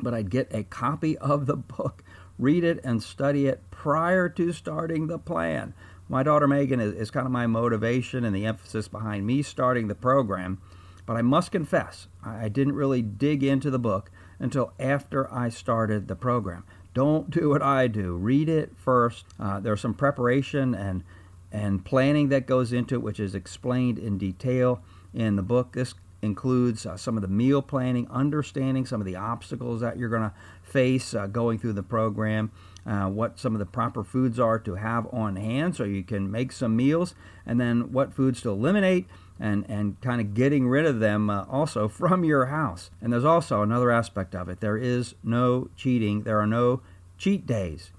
but 0.00 0.14
I'd 0.14 0.30
get 0.30 0.48
a 0.52 0.64
copy 0.64 1.18
of 1.18 1.46
the 1.46 1.56
book 1.56 2.02
read 2.38 2.64
it 2.64 2.80
and 2.84 3.02
study 3.02 3.46
it 3.46 3.60
prior 3.70 4.28
to 4.28 4.52
starting 4.52 5.08
the 5.08 5.18
plan. 5.18 5.74
My 6.08 6.22
daughter 6.22 6.48
Megan 6.48 6.80
is, 6.80 6.94
is 6.94 7.10
kind 7.10 7.26
of 7.26 7.32
my 7.32 7.46
motivation 7.46 8.24
and 8.24 8.34
the 8.34 8.46
emphasis 8.46 8.88
behind 8.88 9.26
me 9.26 9.42
starting 9.42 9.88
the 9.88 9.94
program. 9.94 10.60
But 11.04 11.16
I 11.16 11.22
must 11.22 11.52
confess, 11.52 12.06
I 12.24 12.48
didn't 12.48 12.74
really 12.74 13.02
dig 13.02 13.42
into 13.42 13.70
the 13.70 13.78
book 13.78 14.10
until 14.38 14.72
after 14.78 15.32
I 15.32 15.48
started 15.48 16.06
the 16.06 16.14
program. 16.14 16.64
Don't 16.94 17.30
do 17.30 17.48
what 17.50 17.62
I 17.62 17.86
do. 17.86 18.14
Read 18.14 18.48
it 18.48 18.76
first. 18.76 19.24
Uh, 19.38 19.60
there's 19.60 19.80
some 19.80 19.94
preparation 19.94 20.74
and 20.74 21.02
and 21.50 21.82
planning 21.82 22.28
that 22.28 22.46
goes 22.46 22.74
into 22.74 22.96
it, 22.96 23.02
which 23.02 23.18
is 23.18 23.34
explained 23.34 23.98
in 23.98 24.18
detail 24.18 24.82
in 25.14 25.36
the 25.36 25.42
book. 25.42 25.72
This 25.72 25.94
includes 26.22 26.84
uh, 26.84 26.96
some 26.96 27.16
of 27.16 27.22
the 27.22 27.28
meal 27.28 27.62
planning, 27.62 28.08
understanding 28.10 28.84
some 28.84 29.00
of 29.00 29.06
the 29.06 29.16
obstacles 29.16 29.80
that 29.80 29.96
you're 29.98 30.08
going 30.08 30.22
to 30.22 30.32
face 30.62 31.14
uh, 31.14 31.26
going 31.26 31.58
through 31.58 31.72
the 31.72 31.82
program, 31.82 32.50
uh, 32.86 33.08
what 33.08 33.38
some 33.38 33.54
of 33.54 33.58
the 33.58 33.66
proper 33.66 34.02
foods 34.02 34.38
are 34.38 34.58
to 34.58 34.74
have 34.74 35.06
on 35.12 35.36
hand 35.36 35.76
so 35.76 35.84
you 35.84 36.02
can 36.02 36.30
make 36.30 36.52
some 36.52 36.74
meals, 36.76 37.14
and 37.46 37.60
then 37.60 37.92
what 37.92 38.12
foods 38.12 38.40
to 38.42 38.50
eliminate. 38.50 39.06
And, 39.40 39.66
and 39.68 40.00
kind 40.00 40.20
of 40.20 40.34
getting 40.34 40.66
rid 40.66 40.84
of 40.84 40.98
them 40.98 41.30
uh, 41.30 41.44
also 41.44 41.86
from 41.88 42.24
your 42.24 42.46
house. 42.46 42.90
And 43.00 43.12
there's 43.12 43.24
also 43.24 43.62
another 43.62 43.88
aspect 43.88 44.34
of 44.34 44.48
it. 44.48 44.58
There 44.58 44.76
is 44.76 45.14
no 45.22 45.70
cheating. 45.76 46.24
There 46.24 46.40
are 46.40 46.46
no 46.46 46.82
cheat 47.18 47.46
days. 47.46 47.92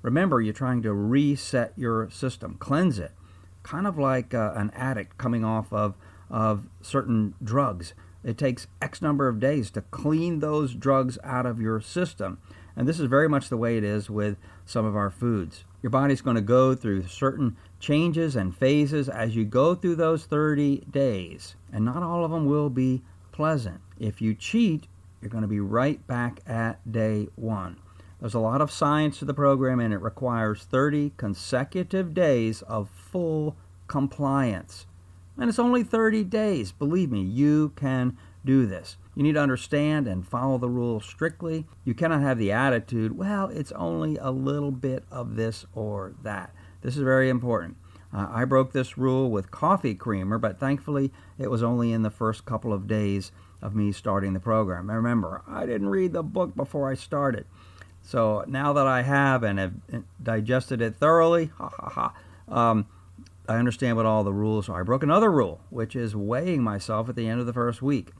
Remember, 0.00 0.40
you're 0.40 0.54
trying 0.54 0.80
to 0.82 0.94
reset 0.94 1.72
your 1.76 2.08
system, 2.08 2.56
cleanse 2.58 2.98
it, 2.98 3.12
kind 3.62 3.86
of 3.86 3.98
like 3.98 4.32
uh, 4.32 4.52
an 4.54 4.70
addict 4.70 5.18
coming 5.18 5.44
off 5.44 5.70
of, 5.72 5.96
of 6.30 6.66
certain 6.80 7.34
drugs. 7.42 7.94
It 8.24 8.36
takes 8.36 8.66
X 8.82 9.00
number 9.00 9.28
of 9.28 9.38
days 9.38 9.70
to 9.72 9.82
clean 9.82 10.40
those 10.40 10.74
drugs 10.74 11.18
out 11.22 11.46
of 11.46 11.60
your 11.60 11.80
system. 11.80 12.38
And 12.74 12.86
this 12.86 13.00
is 13.00 13.06
very 13.06 13.28
much 13.28 13.48
the 13.48 13.56
way 13.56 13.78
it 13.78 13.84
is 13.84 14.10
with 14.10 14.36
some 14.64 14.84
of 14.84 14.96
our 14.96 15.10
foods. 15.10 15.64
Your 15.82 15.90
body's 15.90 16.20
going 16.20 16.36
to 16.36 16.42
go 16.42 16.74
through 16.74 17.06
certain 17.06 17.56
changes 17.78 18.34
and 18.34 18.56
phases 18.56 19.08
as 19.08 19.36
you 19.36 19.44
go 19.44 19.74
through 19.74 19.96
those 19.96 20.24
30 20.24 20.86
days. 20.90 21.54
And 21.72 21.84
not 21.84 22.02
all 22.02 22.24
of 22.24 22.32
them 22.32 22.46
will 22.46 22.68
be 22.68 23.02
pleasant. 23.32 23.80
If 23.98 24.20
you 24.20 24.34
cheat, 24.34 24.88
you're 25.20 25.30
going 25.30 25.42
to 25.42 25.48
be 25.48 25.60
right 25.60 26.04
back 26.06 26.40
at 26.46 26.90
day 26.90 27.28
one. 27.36 27.76
There's 28.20 28.34
a 28.34 28.40
lot 28.40 28.60
of 28.60 28.72
science 28.72 29.18
to 29.18 29.24
the 29.24 29.34
program, 29.34 29.78
and 29.78 29.92
it 29.92 29.98
requires 29.98 30.64
30 30.64 31.12
consecutive 31.16 32.14
days 32.14 32.62
of 32.62 32.88
full 32.90 33.56
compliance. 33.88 34.86
And 35.38 35.48
it's 35.48 35.58
only 35.58 35.82
30 35.82 36.24
days. 36.24 36.72
Believe 36.72 37.10
me, 37.10 37.22
you 37.22 37.72
can 37.76 38.16
do 38.44 38.66
this. 38.66 38.96
You 39.14 39.22
need 39.22 39.34
to 39.34 39.40
understand 39.40 40.06
and 40.06 40.26
follow 40.26 40.56
the 40.56 40.68
rules 40.68 41.04
strictly. 41.04 41.66
You 41.84 41.94
cannot 41.94 42.22
have 42.22 42.38
the 42.38 42.52
attitude, 42.52 43.16
well, 43.16 43.48
it's 43.48 43.72
only 43.72 44.16
a 44.16 44.30
little 44.30 44.70
bit 44.70 45.04
of 45.10 45.36
this 45.36 45.66
or 45.74 46.14
that. 46.22 46.54
This 46.82 46.96
is 46.96 47.02
very 47.02 47.28
important. 47.28 47.76
Uh, 48.14 48.28
I 48.30 48.44
broke 48.44 48.72
this 48.72 48.96
rule 48.96 49.30
with 49.30 49.50
coffee 49.50 49.94
creamer, 49.94 50.38
but 50.38 50.60
thankfully 50.60 51.12
it 51.38 51.50
was 51.50 51.62
only 51.62 51.92
in 51.92 52.02
the 52.02 52.10
first 52.10 52.46
couple 52.46 52.72
of 52.72 52.86
days 52.86 53.32
of 53.60 53.74
me 53.74 53.92
starting 53.92 54.32
the 54.32 54.40
program. 54.40 54.88
And 54.88 54.96
remember, 54.96 55.42
I 55.46 55.66
didn't 55.66 55.88
read 55.88 56.12
the 56.12 56.22
book 56.22 56.54
before 56.54 56.90
I 56.90 56.94
started. 56.94 57.46
So 58.02 58.44
now 58.46 58.72
that 58.72 58.86
I 58.86 59.02
have 59.02 59.42
and 59.42 59.58
have 59.58 59.74
digested 60.22 60.80
it 60.80 60.96
thoroughly, 60.96 61.50
ha 61.58 61.68
ha 61.68 61.88
ha, 61.88 62.14
um, 62.70 62.86
I 63.48 63.56
understand 63.56 63.96
what 63.96 64.06
all 64.06 64.24
the 64.24 64.32
rules 64.32 64.68
are. 64.68 64.80
I 64.80 64.84
broke 64.84 65.02
another 65.02 65.30
rule, 65.30 65.60
which 65.70 65.94
is 65.94 66.16
weighing 66.16 66.62
myself 66.62 67.08
at 67.08 67.16
the 67.16 67.28
end 67.28 67.40
of 67.40 67.46
the 67.46 67.52
first 67.52 67.80
week. 67.80 68.10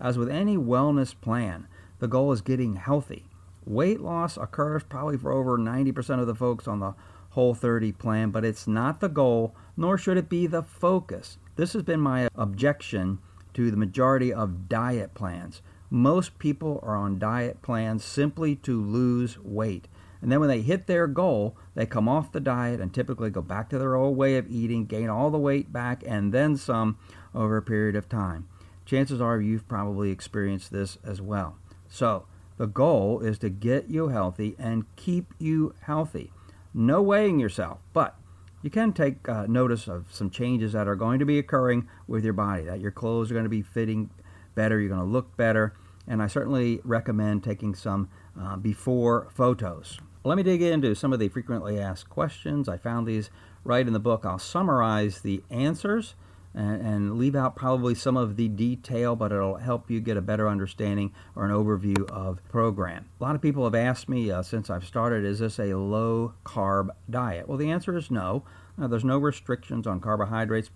As 0.00 0.18
with 0.18 0.28
any 0.28 0.56
wellness 0.56 1.14
plan, 1.20 1.66
the 1.98 2.08
goal 2.08 2.32
is 2.32 2.40
getting 2.40 2.76
healthy. 2.76 3.26
Weight 3.64 4.00
loss 4.00 4.36
occurs 4.36 4.84
probably 4.84 5.16
for 5.16 5.32
over 5.32 5.58
90% 5.58 6.20
of 6.20 6.26
the 6.26 6.34
folks 6.34 6.68
on 6.68 6.80
the 6.80 6.94
Whole 7.30 7.54
30 7.54 7.92
plan, 7.92 8.30
but 8.30 8.44
it's 8.44 8.66
not 8.66 9.00
the 9.00 9.08
goal, 9.08 9.54
nor 9.76 9.98
should 9.98 10.16
it 10.16 10.28
be 10.28 10.46
the 10.46 10.62
focus. 10.62 11.36
This 11.56 11.72
has 11.74 11.82
been 11.82 12.00
my 12.00 12.28
objection 12.34 13.18
to 13.54 13.70
the 13.70 13.76
majority 13.76 14.32
of 14.32 14.68
diet 14.68 15.14
plans. 15.14 15.62
Most 15.90 16.38
people 16.38 16.80
are 16.82 16.96
on 16.96 17.18
diet 17.18 17.60
plans 17.60 18.04
simply 18.04 18.56
to 18.56 18.80
lose 18.80 19.38
weight. 19.38 19.88
And 20.20 20.32
then 20.32 20.40
when 20.40 20.48
they 20.48 20.62
hit 20.62 20.86
their 20.86 21.06
goal, 21.06 21.56
they 21.74 21.86
come 21.86 22.08
off 22.08 22.32
the 22.32 22.40
diet 22.40 22.80
and 22.80 22.92
typically 22.92 23.30
go 23.30 23.42
back 23.42 23.68
to 23.70 23.78
their 23.78 23.94
old 23.94 24.16
way 24.16 24.36
of 24.36 24.50
eating, 24.50 24.86
gain 24.86 25.08
all 25.08 25.30
the 25.30 25.38
weight 25.38 25.72
back, 25.72 26.02
and 26.06 26.32
then 26.32 26.56
some 26.56 26.98
over 27.34 27.56
a 27.56 27.62
period 27.62 27.96
of 27.96 28.08
time. 28.08 28.48
Chances 28.84 29.20
are 29.20 29.40
you've 29.40 29.68
probably 29.68 30.10
experienced 30.10 30.72
this 30.72 30.98
as 31.04 31.20
well. 31.20 31.56
So, 31.88 32.26
the 32.56 32.66
goal 32.66 33.20
is 33.20 33.38
to 33.40 33.50
get 33.50 33.90
you 33.90 34.08
healthy 34.08 34.56
and 34.58 34.86
keep 34.96 35.34
you 35.38 35.74
healthy. 35.82 36.32
No 36.72 37.02
weighing 37.02 37.38
yourself, 37.38 37.78
but 37.92 38.16
you 38.62 38.70
can 38.70 38.92
take 38.92 39.28
uh, 39.28 39.46
notice 39.46 39.86
of 39.86 40.06
some 40.10 40.30
changes 40.30 40.72
that 40.72 40.88
are 40.88 40.96
going 40.96 41.18
to 41.18 41.26
be 41.26 41.38
occurring 41.38 41.88
with 42.06 42.24
your 42.24 42.32
body, 42.32 42.64
that 42.64 42.80
your 42.80 42.90
clothes 42.90 43.30
are 43.30 43.34
going 43.34 43.44
to 43.44 43.50
be 43.50 43.62
fitting 43.62 44.10
better, 44.54 44.80
you're 44.80 44.88
going 44.88 45.00
to 45.00 45.06
look 45.06 45.36
better, 45.36 45.74
and 46.06 46.22
I 46.22 46.26
certainly 46.26 46.80
recommend 46.84 47.44
taking 47.44 47.74
some 47.74 48.08
uh, 48.40 48.56
before 48.56 49.28
photos. 49.34 49.98
Let 50.24 50.36
me 50.36 50.42
dig 50.42 50.62
into 50.62 50.94
some 50.94 51.12
of 51.12 51.18
the 51.18 51.28
frequently 51.28 51.78
asked 51.78 52.10
questions. 52.10 52.68
I 52.68 52.78
found 52.78 53.06
these 53.06 53.30
right 53.64 53.86
in 53.86 53.92
the 53.92 54.00
book. 54.00 54.24
I'll 54.24 54.38
summarize 54.38 55.20
the 55.20 55.42
answers 55.50 56.14
and, 56.54 56.80
and, 56.80 57.18
leave 57.18 57.36
out 57.36 57.54
probably 57.54 57.94
some 57.94 58.16
of 58.16 58.36
the 58.36 58.48
detail, 58.48 59.14
but 59.14 59.30
it'll 59.30 59.56
help 59.56 59.90
you 59.90 60.00
get 60.00 60.16
a 60.16 60.22
better 60.22 60.48
understanding 60.48 61.12
or 61.34 61.44
an 61.44 61.50
overview 61.50 62.08
of 62.10 62.40
program. 62.48 63.06
A 63.20 63.22
lot 63.22 63.34
of 63.34 63.42
people 63.42 63.64
have 63.64 63.74
asked 63.74 64.08
me 64.08 64.30
uh, 64.30 64.42
since 64.42 64.70
I've 64.70 64.86
started, 64.86 65.24
is 65.24 65.40
this 65.40 65.58
a 65.58 65.74
low 65.74 66.32
carb 66.44 66.88
diet? 67.10 67.46
Well, 67.46 67.58
the 67.58 67.70
answer 67.70 67.94
is 67.96 68.10
no. 68.10 68.42
Now, 68.78 68.86
there's 68.86 69.04
no 69.04 69.18
restrictions 69.18 69.86
on 69.86 70.00
carbohydrates, 70.00 70.70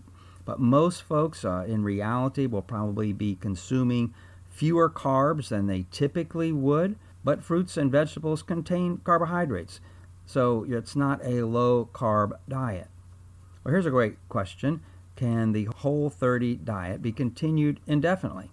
but 0.45 0.61
most 0.61 1.03
folks 1.03 1.45
uh, 1.45 1.65
in 1.67 1.83
reality 1.83 2.47
will 2.47 2.63
probably 2.63 3.13
be 3.15 3.35
consuming 3.35 4.15
fewer 4.51 4.91
carbs 4.91 5.49
than 5.49 5.67
they 5.67 5.87
typically 5.91 6.53
would, 6.53 6.97
but 7.25 7.43
fruits 7.43 7.77
and 7.77 7.91
vegetables 7.91 8.43
contain 8.43 8.99
carbohydrates. 8.99 9.81
So 10.27 10.67
it's 10.69 10.95
not 10.95 11.25
a 11.25 11.45
low 11.45 11.89
carb 11.93 12.33
diet. 12.49 12.89
Well, 13.65 13.73
here's 13.73 13.87
a 13.87 13.91
great 13.91 14.17
question 14.29 14.83
Can 15.17 15.53
the 15.53 15.65
Whole 15.65 16.11
30 16.11 16.57
diet 16.57 17.01
be 17.01 17.13
continued 17.13 17.81
indefinitely? 17.87 18.51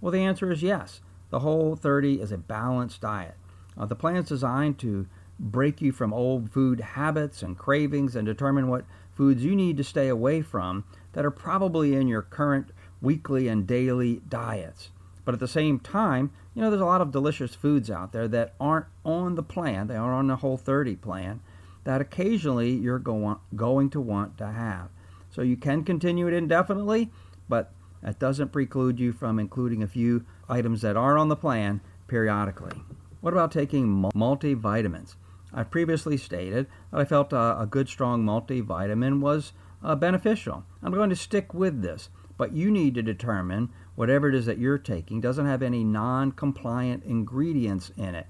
Well, 0.00 0.12
the 0.12 0.24
answer 0.24 0.50
is 0.50 0.62
yes. 0.62 1.00
The 1.30 1.40
Whole 1.40 1.76
30 1.76 2.20
is 2.20 2.32
a 2.32 2.38
balanced 2.38 3.00
diet. 3.00 3.34
Uh, 3.76 3.86
the 3.86 3.96
plan 3.96 4.16
is 4.16 4.28
designed 4.28 4.78
to 4.80 5.06
break 5.38 5.80
you 5.80 5.90
from 5.92 6.12
old 6.12 6.50
food 6.50 6.80
habits 6.80 7.42
and 7.42 7.56
cravings 7.56 8.14
and 8.14 8.26
determine 8.26 8.68
what 8.68 8.84
foods 9.14 9.44
you 9.44 9.56
need 9.56 9.76
to 9.76 9.84
stay 9.84 10.08
away 10.08 10.42
from 10.42 10.84
that 11.12 11.24
are 11.24 11.30
probably 11.30 11.94
in 11.94 12.08
your 12.08 12.22
current 12.22 12.70
weekly 13.00 13.48
and 13.48 13.66
daily 13.66 14.20
diets. 14.28 14.90
But 15.24 15.34
at 15.34 15.40
the 15.40 15.48
same 15.48 15.78
time, 15.78 16.30
you 16.54 16.62
know, 16.62 16.70
there's 16.70 16.82
a 16.82 16.86
lot 16.86 17.00
of 17.00 17.12
delicious 17.12 17.54
foods 17.54 17.90
out 17.90 18.12
there 18.12 18.28
that 18.28 18.54
aren't 18.58 18.86
on 19.04 19.34
the 19.34 19.42
plan, 19.42 19.86
they 19.86 19.96
are 19.96 20.12
on 20.12 20.26
the 20.26 20.36
Whole 20.36 20.56
30 20.56 20.96
plan, 20.96 21.40
that 21.84 22.00
occasionally 22.00 22.72
you're 22.72 22.98
go- 22.98 23.40
going 23.54 23.90
to 23.90 24.00
want 24.00 24.36
to 24.38 24.46
have. 24.46 24.88
So 25.30 25.42
you 25.42 25.56
can 25.56 25.84
continue 25.84 26.26
it 26.26 26.34
indefinitely, 26.34 27.10
but 27.48 27.72
that 28.02 28.18
doesn't 28.18 28.52
preclude 28.52 28.98
you 28.98 29.12
from 29.12 29.38
including 29.38 29.82
a 29.82 29.88
few 29.88 30.24
items 30.48 30.82
that 30.82 30.96
aren't 30.96 31.20
on 31.20 31.28
the 31.28 31.36
plan 31.36 31.80
periodically. 32.08 32.82
What 33.20 33.32
about 33.32 33.52
taking 33.52 34.10
multivitamins? 34.14 35.16
I 35.52 35.64
previously 35.64 36.16
stated 36.16 36.66
that 36.90 37.00
I 37.00 37.04
felt 37.04 37.32
a, 37.32 37.60
a 37.60 37.66
good, 37.66 37.88
strong 37.88 38.24
multivitamin 38.24 39.20
was 39.20 39.52
uh, 39.82 39.94
beneficial. 39.94 40.64
I'm 40.82 40.92
going 40.92 41.10
to 41.10 41.16
stick 41.16 41.52
with 41.52 41.82
this, 41.82 42.08
but 42.36 42.52
you 42.52 42.70
need 42.70 42.94
to 42.94 43.02
determine 43.02 43.70
whatever 44.00 44.30
it 44.30 44.34
is 44.34 44.46
that 44.46 44.56
you're 44.56 44.78
taking 44.78 45.20
doesn't 45.20 45.44
have 45.44 45.62
any 45.62 45.84
non 45.84 46.32
compliant 46.32 47.04
ingredients 47.04 47.92
in 47.98 48.14
it. 48.14 48.26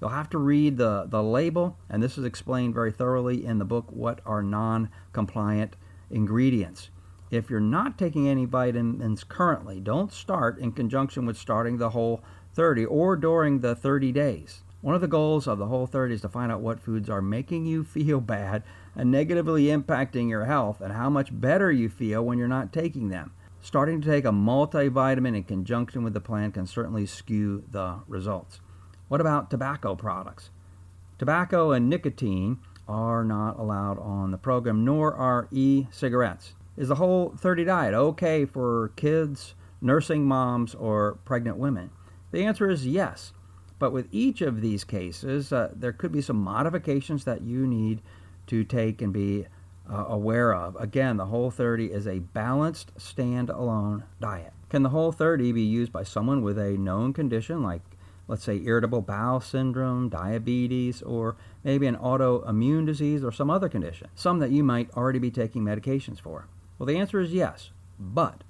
You'll 0.00 0.10
have 0.10 0.28
to 0.30 0.38
read 0.38 0.78
the, 0.78 1.06
the 1.08 1.22
label, 1.22 1.78
and 1.88 2.02
this 2.02 2.18
is 2.18 2.24
explained 2.24 2.74
very 2.74 2.90
thoroughly 2.90 3.46
in 3.46 3.58
the 3.58 3.64
book 3.64 3.86
what 3.90 4.20
are 4.26 4.42
non 4.42 4.88
compliant 5.12 5.76
ingredients. 6.10 6.90
If 7.30 7.50
you're 7.50 7.60
not 7.60 7.96
taking 7.96 8.26
any 8.26 8.46
vitamins 8.46 9.22
currently, 9.22 9.78
don't 9.78 10.12
start 10.12 10.58
in 10.58 10.72
conjunction 10.72 11.24
with 11.24 11.38
starting 11.38 11.76
the 11.76 11.90
whole 11.90 12.24
30 12.54 12.86
or 12.86 13.14
during 13.14 13.60
the 13.60 13.76
30 13.76 14.10
days. 14.10 14.64
One 14.80 14.96
of 14.96 15.00
the 15.00 15.06
goals 15.06 15.46
of 15.46 15.56
the 15.56 15.66
whole 15.66 15.86
30 15.86 16.14
is 16.16 16.20
to 16.22 16.28
find 16.28 16.50
out 16.50 16.62
what 16.62 16.80
foods 16.80 17.08
are 17.08 17.22
making 17.22 17.64
you 17.64 17.84
feel 17.94 18.20
bad 18.20 18.64
and 18.96 19.12
negatively 19.12 19.66
impacting 19.66 20.28
your 20.28 20.46
health 20.46 20.80
and 20.80 20.94
how 20.94 21.08
much 21.08 21.28
better 21.30 21.70
you 21.70 21.88
feel 21.88 22.24
when 22.24 22.38
you're 22.38 22.48
not 22.48 22.72
taking 22.72 23.10
them. 23.10 23.30
Starting 23.64 24.00
to 24.00 24.08
take 24.08 24.24
a 24.24 24.32
multivitamin 24.32 25.36
in 25.36 25.44
conjunction 25.44 26.02
with 26.02 26.14
the 26.14 26.20
plan 26.20 26.50
can 26.50 26.66
certainly 26.66 27.06
skew 27.06 27.62
the 27.70 28.00
results. 28.08 28.60
What 29.06 29.20
about 29.20 29.50
tobacco 29.50 29.94
products? 29.94 30.50
Tobacco 31.16 31.70
and 31.70 31.88
nicotine 31.88 32.58
are 32.88 33.24
not 33.24 33.60
allowed 33.60 34.00
on 34.00 34.32
the 34.32 34.36
program, 34.36 34.84
nor 34.84 35.14
are 35.14 35.46
e 35.52 35.86
cigarettes. 35.92 36.54
Is 36.76 36.88
the 36.88 36.96
whole 36.96 37.34
30 37.38 37.64
diet 37.64 37.94
okay 37.94 38.44
for 38.44 38.90
kids, 38.96 39.54
nursing 39.80 40.24
moms, 40.24 40.74
or 40.74 41.18
pregnant 41.24 41.56
women? 41.56 41.90
The 42.32 42.44
answer 42.44 42.68
is 42.68 42.84
yes. 42.84 43.32
But 43.78 43.92
with 43.92 44.08
each 44.10 44.40
of 44.40 44.60
these 44.60 44.82
cases, 44.82 45.52
uh, 45.52 45.70
there 45.72 45.92
could 45.92 46.10
be 46.10 46.20
some 46.20 46.42
modifications 46.42 47.24
that 47.24 47.42
you 47.42 47.64
need 47.68 48.02
to 48.48 48.64
take 48.64 49.00
and 49.00 49.12
be 49.12 49.46
uh, 49.92 50.06
aware 50.08 50.54
of. 50.54 50.74
Again, 50.76 51.18
the 51.18 51.26
Whole 51.26 51.50
30 51.50 51.86
is 51.86 52.06
a 52.06 52.20
balanced 52.20 52.94
standalone 52.96 54.04
diet. 54.20 54.52
Can 54.70 54.82
the 54.82 54.88
Whole 54.88 55.12
30 55.12 55.52
be 55.52 55.62
used 55.62 55.92
by 55.92 56.02
someone 56.02 56.42
with 56.42 56.58
a 56.58 56.78
known 56.78 57.12
condition 57.12 57.62
like, 57.62 57.82
let's 58.26 58.44
say, 58.44 58.62
irritable 58.64 59.02
bowel 59.02 59.40
syndrome, 59.40 60.08
diabetes, 60.08 61.02
or 61.02 61.36
maybe 61.62 61.86
an 61.86 61.96
autoimmune 61.96 62.86
disease 62.86 63.22
or 63.22 63.30
some 63.30 63.50
other 63.50 63.68
condition? 63.68 64.08
Some 64.14 64.38
that 64.38 64.50
you 64.50 64.64
might 64.64 64.90
already 64.96 65.18
be 65.18 65.30
taking 65.30 65.62
medications 65.62 66.20
for. 66.20 66.46
Well, 66.78 66.86
the 66.86 66.96
answer 66.96 67.20
is 67.20 67.32
yes, 67.32 67.70
but 67.98 68.42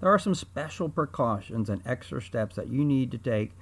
there 0.00 0.12
are 0.12 0.18
some 0.18 0.36
special 0.36 0.88
precautions 0.88 1.68
and 1.68 1.82
extra 1.84 2.22
steps 2.22 2.54
that 2.56 2.68
you 2.68 2.84
need 2.84 3.10
to 3.10 3.18
take 3.18 3.52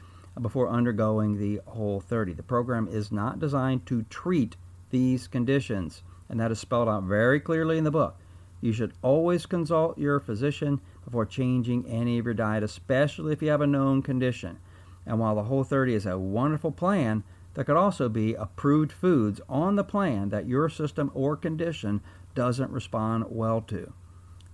before 0.40 0.68
undergoing 0.68 1.38
the 1.38 1.60
Whole 1.66 2.00
30. 2.00 2.34
The 2.34 2.42
program 2.42 2.86
is 2.86 3.10
not 3.10 3.40
designed 3.40 3.86
to 3.86 4.02
treat 4.04 4.56
these 4.90 5.26
conditions 5.26 6.02
and 6.28 6.38
that 6.40 6.50
is 6.50 6.58
spelled 6.58 6.88
out 6.88 7.04
very 7.04 7.40
clearly 7.40 7.78
in 7.78 7.84
the 7.84 7.90
book. 7.90 8.16
You 8.60 8.72
should 8.72 8.92
always 9.02 9.46
consult 9.46 9.98
your 9.98 10.18
physician 10.20 10.80
before 11.04 11.26
changing 11.26 11.86
any 11.86 12.18
of 12.18 12.24
your 12.24 12.34
diet, 12.34 12.62
especially 12.62 13.32
if 13.32 13.42
you 13.42 13.50
have 13.50 13.60
a 13.60 13.66
known 13.66 14.02
condition. 14.02 14.58
And 15.06 15.18
while 15.18 15.36
the 15.36 15.44
Whole 15.44 15.64
30 15.64 15.94
is 15.94 16.06
a 16.06 16.18
wonderful 16.18 16.72
plan, 16.72 17.24
there 17.54 17.64
could 17.64 17.76
also 17.76 18.08
be 18.08 18.34
approved 18.34 18.92
foods 18.92 19.40
on 19.48 19.76
the 19.76 19.84
plan 19.84 20.28
that 20.28 20.46
your 20.46 20.68
system 20.68 21.10
or 21.14 21.36
condition 21.36 22.00
doesn't 22.34 22.70
respond 22.70 23.24
well 23.28 23.60
to. 23.62 23.92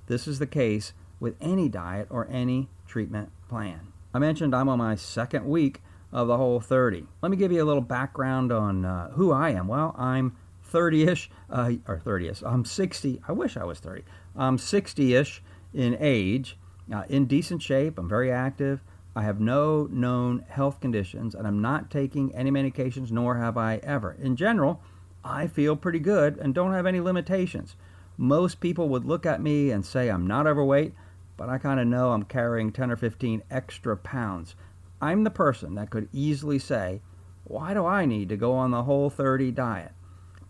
This 0.06 0.28
is 0.28 0.38
the 0.38 0.46
case 0.46 0.92
with 1.18 1.36
any 1.40 1.68
diet 1.68 2.06
or 2.10 2.28
any 2.30 2.68
treatment 2.86 3.30
plan. 3.48 3.92
I 4.12 4.18
mentioned 4.18 4.54
I'm 4.54 4.68
on 4.68 4.78
my 4.78 4.94
second 4.94 5.46
week 5.46 5.80
of 6.12 6.28
the 6.28 6.36
Whole 6.36 6.60
30. 6.60 7.06
Let 7.20 7.30
me 7.30 7.36
give 7.36 7.50
you 7.50 7.62
a 7.62 7.66
little 7.66 7.82
background 7.82 8.52
on 8.52 8.84
uh, 8.84 9.10
who 9.10 9.32
I 9.32 9.50
am. 9.50 9.66
Well, 9.66 9.94
I'm 9.98 10.36
30-ish, 10.74 11.30
uh, 11.50 11.72
or 11.86 12.02
30ish. 12.04 12.42
I'm 12.44 12.64
60. 12.64 13.20
I 13.28 13.32
wish 13.32 13.56
I 13.56 13.64
was 13.64 13.78
30. 13.78 14.02
I'm 14.34 14.58
60-ish 14.58 15.42
in 15.72 15.96
age, 16.00 16.58
uh, 16.92 17.04
in 17.08 17.26
decent 17.26 17.62
shape. 17.62 17.98
I'm 17.98 18.08
very 18.08 18.32
active. 18.32 18.82
I 19.16 19.22
have 19.22 19.40
no 19.40 19.88
known 19.92 20.44
health 20.48 20.80
conditions, 20.80 21.36
and 21.36 21.46
I'm 21.46 21.62
not 21.62 21.90
taking 21.90 22.34
any 22.34 22.50
medications, 22.50 23.12
nor 23.12 23.36
have 23.36 23.56
I 23.56 23.76
ever. 23.76 24.16
In 24.20 24.34
general, 24.34 24.82
I 25.24 25.46
feel 25.46 25.76
pretty 25.76 26.00
good 26.00 26.36
and 26.36 26.52
don't 26.52 26.72
have 26.72 26.86
any 26.86 27.00
limitations. 27.00 27.76
Most 28.16 28.60
people 28.60 28.88
would 28.88 29.04
look 29.04 29.24
at 29.24 29.40
me 29.40 29.70
and 29.70 29.86
say 29.86 30.08
I'm 30.08 30.26
not 30.26 30.46
overweight, 30.46 30.94
but 31.36 31.48
I 31.48 31.58
kind 31.58 31.78
of 31.78 31.86
know 31.86 32.12
I'm 32.12 32.24
carrying 32.24 32.72
10 32.72 32.90
or 32.90 32.96
15 32.96 33.42
extra 33.50 33.96
pounds. 33.96 34.56
I'm 35.00 35.24
the 35.24 35.30
person 35.30 35.74
that 35.76 35.90
could 35.90 36.08
easily 36.12 36.58
say, 36.58 37.00
why 37.44 37.74
do 37.74 37.86
I 37.86 38.06
need 38.06 38.28
to 38.30 38.36
go 38.36 38.54
on 38.54 38.70
the 38.70 38.82
whole 38.82 39.10
30 39.10 39.52
diet? 39.52 39.92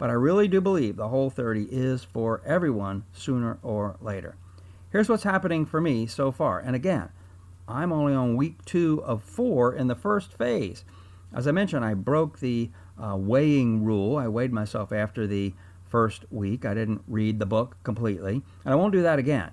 But 0.04 0.10
I 0.10 0.20
really 0.20 0.48
do 0.48 0.60
believe 0.60 0.96
the 0.96 1.08
whole 1.08 1.30
30 1.30 1.62
is 1.70 2.04
for 2.04 2.42
everyone 2.44 3.04
sooner 3.14 3.56
or 3.62 3.96
later. 4.02 4.36
Here's 4.90 5.08
what's 5.08 5.22
happening 5.22 5.64
for 5.64 5.80
me 5.80 6.06
so 6.06 6.30
far. 6.30 6.58
And 6.58 6.76
again, 6.76 7.08
I'm 7.66 7.90
only 7.90 8.12
on 8.12 8.36
week 8.36 8.62
two 8.66 9.02
of 9.02 9.22
four 9.22 9.74
in 9.74 9.86
the 9.86 9.94
first 9.94 10.36
phase. 10.36 10.84
As 11.32 11.48
I 11.48 11.52
mentioned, 11.52 11.86
I 11.86 11.94
broke 11.94 12.40
the 12.40 12.70
uh, 13.02 13.16
weighing 13.16 13.82
rule. 13.82 14.18
I 14.18 14.28
weighed 14.28 14.52
myself 14.52 14.92
after 14.92 15.26
the 15.26 15.54
first 15.88 16.26
week. 16.30 16.66
I 16.66 16.74
didn't 16.74 17.02
read 17.08 17.38
the 17.38 17.46
book 17.46 17.78
completely, 17.82 18.42
and 18.62 18.74
I 18.74 18.76
won't 18.76 18.92
do 18.92 19.00
that 19.00 19.18
again. 19.18 19.52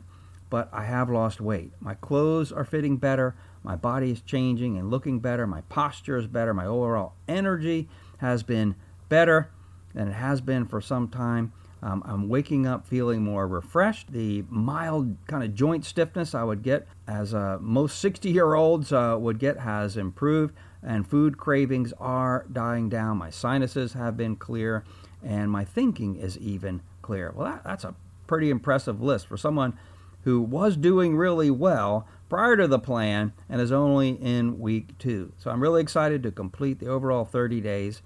But 0.49 0.67
I 0.73 0.83
have 0.83 1.09
lost 1.09 1.39
weight. 1.39 1.71
My 1.79 1.93
clothes 1.93 2.51
are 2.51 2.65
fitting 2.65 2.97
better. 2.97 3.35
My 3.63 3.77
body 3.77 4.11
is 4.11 4.19
changing 4.19 4.77
and 4.77 4.91
looking 4.91 5.21
better. 5.21 5.47
My 5.47 5.61
posture 5.69 6.17
is 6.17 6.27
better. 6.27 6.53
My 6.53 6.65
overall 6.65 7.13
energy 7.29 7.87
has 8.17 8.43
been 8.43 8.75
better 9.07 9.49
than 9.93 10.07
it 10.07 10.13
has 10.13 10.41
been 10.41 10.65
for 10.65 10.81
some 10.81 11.07
time. 11.07 11.51
Um, 11.83 12.03
I'm 12.05 12.29
waking 12.29 12.67
up 12.67 12.85
feeling 12.85 13.23
more 13.23 13.47
refreshed. 13.47 14.11
The 14.11 14.43
mild 14.49 15.17
kind 15.27 15.43
of 15.43 15.55
joint 15.55 15.83
stiffness 15.83 16.35
I 16.35 16.43
would 16.43 16.61
get, 16.61 16.87
as 17.07 17.33
uh, 17.33 17.57
most 17.59 17.99
60 17.99 18.29
year 18.29 18.53
olds 18.53 18.93
uh, 18.93 19.17
would 19.19 19.39
get, 19.39 19.57
has 19.57 19.97
improved, 19.97 20.53
and 20.83 21.07
food 21.07 21.37
cravings 21.37 21.91
are 21.99 22.45
dying 22.51 22.87
down. 22.87 23.17
My 23.17 23.31
sinuses 23.31 23.93
have 23.93 24.15
been 24.15 24.35
clear, 24.35 24.83
and 25.23 25.49
my 25.49 25.65
thinking 25.65 26.17
is 26.17 26.37
even 26.37 26.81
clear. 27.01 27.33
Well, 27.35 27.51
that, 27.51 27.63
that's 27.63 27.83
a 27.83 27.95
pretty 28.27 28.51
impressive 28.51 29.01
list 29.01 29.25
for 29.27 29.37
someone 29.37 29.77
who 30.23 30.39
was 30.39 30.77
doing 30.77 31.17
really 31.17 31.49
well 31.49 32.07
prior 32.29 32.55
to 32.55 32.67
the 32.67 32.79
plan 32.79 33.33
and 33.49 33.59
is 33.59 33.71
only 33.71 34.09
in 34.09 34.59
week 34.59 34.97
two. 34.99 35.33
So 35.37 35.49
I'm 35.49 35.61
really 35.61 35.81
excited 35.81 36.21
to 36.23 36.31
complete 36.31 36.79
the 36.79 36.87
overall 36.87 37.25
30 37.25 37.59
days. 37.59 38.01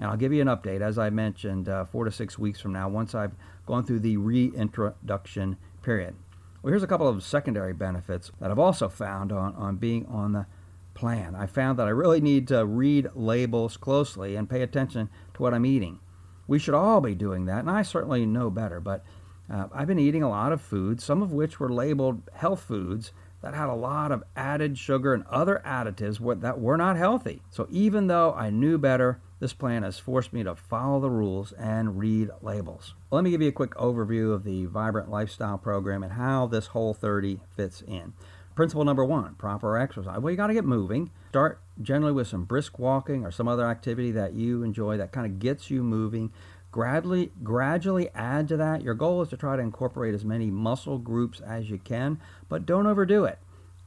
And 0.00 0.08
I'll 0.08 0.16
give 0.16 0.32
you 0.32 0.40
an 0.40 0.48
update, 0.48 0.80
as 0.80 0.98
I 0.98 1.10
mentioned, 1.10 1.68
uh, 1.68 1.84
four 1.84 2.06
to 2.06 2.10
six 2.10 2.38
weeks 2.38 2.58
from 2.58 2.72
now, 2.72 2.88
once 2.88 3.14
I've 3.14 3.34
gone 3.66 3.84
through 3.84 4.00
the 4.00 4.16
reintroduction 4.16 5.58
period. 5.82 6.14
Well, 6.62 6.70
here's 6.70 6.82
a 6.82 6.86
couple 6.86 7.06
of 7.06 7.22
secondary 7.22 7.74
benefits 7.74 8.32
that 8.40 8.50
I've 8.50 8.58
also 8.58 8.88
found 8.88 9.30
on, 9.30 9.54
on 9.56 9.76
being 9.76 10.06
on 10.06 10.32
the 10.32 10.46
plan. 10.94 11.34
I 11.34 11.44
found 11.44 11.78
that 11.78 11.86
I 11.86 11.90
really 11.90 12.22
need 12.22 12.48
to 12.48 12.64
read 12.64 13.10
labels 13.14 13.76
closely 13.76 14.36
and 14.36 14.48
pay 14.48 14.62
attention 14.62 15.10
to 15.34 15.42
what 15.42 15.52
I'm 15.52 15.66
eating. 15.66 16.00
We 16.46 16.58
should 16.58 16.74
all 16.74 17.02
be 17.02 17.14
doing 17.14 17.44
that, 17.44 17.60
and 17.60 17.70
I 17.70 17.82
certainly 17.82 18.24
know 18.24 18.48
better, 18.48 18.80
but 18.80 19.04
uh, 19.52 19.66
I've 19.72 19.86
been 19.86 19.98
eating 19.98 20.22
a 20.22 20.30
lot 20.30 20.52
of 20.52 20.62
foods, 20.62 21.04
some 21.04 21.22
of 21.22 21.30
which 21.30 21.60
were 21.60 21.72
labeled 21.72 22.22
health 22.32 22.62
foods, 22.62 23.12
that 23.42 23.54
had 23.54 23.68
a 23.68 23.74
lot 23.74 24.12
of 24.12 24.24
added 24.34 24.78
sugar 24.78 25.12
and 25.12 25.24
other 25.26 25.62
additives 25.64 26.40
that 26.40 26.60
were 26.60 26.76
not 26.76 26.96
healthy. 26.96 27.42
So 27.50 27.66
even 27.70 28.06
though 28.06 28.32
I 28.34 28.50
knew 28.50 28.78
better, 28.78 29.20
this 29.40 29.54
plan 29.54 29.82
has 29.82 29.98
forced 29.98 30.34
me 30.34 30.44
to 30.44 30.54
follow 30.54 31.00
the 31.00 31.10
rules 31.10 31.52
and 31.52 31.98
read 31.98 32.28
labels. 32.42 32.94
Let 33.10 33.24
me 33.24 33.30
give 33.30 33.40
you 33.40 33.48
a 33.48 33.52
quick 33.52 33.74
overview 33.74 34.34
of 34.34 34.44
the 34.44 34.66
Vibrant 34.66 35.10
Lifestyle 35.10 35.56
Program 35.56 36.02
and 36.02 36.12
how 36.12 36.46
this 36.46 36.68
Whole 36.68 36.92
30 36.92 37.40
fits 37.56 37.80
in. 37.80 38.12
Principle 38.54 38.84
number 38.84 39.04
one 39.04 39.34
proper 39.36 39.78
exercise. 39.78 40.18
Well, 40.20 40.30
you 40.30 40.36
got 40.36 40.48
to 40.48 40.54
get 40.54 40.66
moving. 40.66 41.10
Start 41.30 41.60
generally 41.80 42.12
with 42.12 42.28
some 42.28 42.44
brisk 42.44 42.78
walking 42.78 43.24
or 43.24 43.30
some 43.30 43.48
other 43.48 43.66
activity 43.66 44.10
that 44.10 44.34
you 44.34 44.62
enjoy 44.62 44.98
that 44.98 45.12
kind 45.12 45.24
of 45.24 45.38
gets 45.38 45.70
you 45.70 45.82
moving. 45.82 46.30
Gradually, 46.70 47.32
gradually 47.42 48.10
add 48.14 48.46
to 48.48 48.58
that. 48.58 48.82
Your 48.82 48.94
goal 48.94 49.22
is 49.22 49.30
to 49.30 49.38
try 49.38 49.56
to 49.56 49.62
incorporate 49.62 50.14
as 50.14 50.24
many 50.24 50.50
muscle 50.50 50.98
groups 50.98 51.40
as 51.40 51.70
you 51.70 51.78
can, 51.78 52.20
but 52.50 52.66
don't 52.66 52.86
overdo 52.86 53.24
it. 53.24 53.38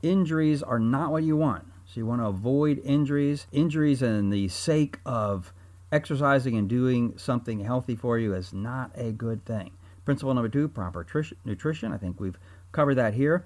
Injuries 0.02 0.64
are 0.64 0.80
not 0.80 1.12
what 1.12 1.24
you 1.24 1.38
want. 1.38 1.66
So 1.94 2.00
you 2.00 2.08
want 2.08 2.22
to 2.22 2.26
avoid 2.28 2.82
injuries. 2.84 3.46
Injuries 3.52 4.02
in 4.02 4.32
the 4.32 4.48
sake 4.48 4.98
of 5.06 5.54
exercising 5.92 6.58
and 6.58 6.68
doing 6.68 7.16
something 7.20 7.60
healthy 7.60 7.96
for 7.96 8.18
you 8.18 8.34
is 8.34 8.52
not 8.52 8.90
a 8.96 9.12
good 9.12 9.46
thing. 9.46 9.74
Principle 10.04 10.34
number 10.34 10.50
two 10.50 10.68
proper 10.68 11.06
nutrition. 11.46 11.94
I 11.94 11.98
think 11.98 12.20
we've 12.20 12.40
covered 12.72 12.96
that 12.96 13.14
here. 13.14 13.46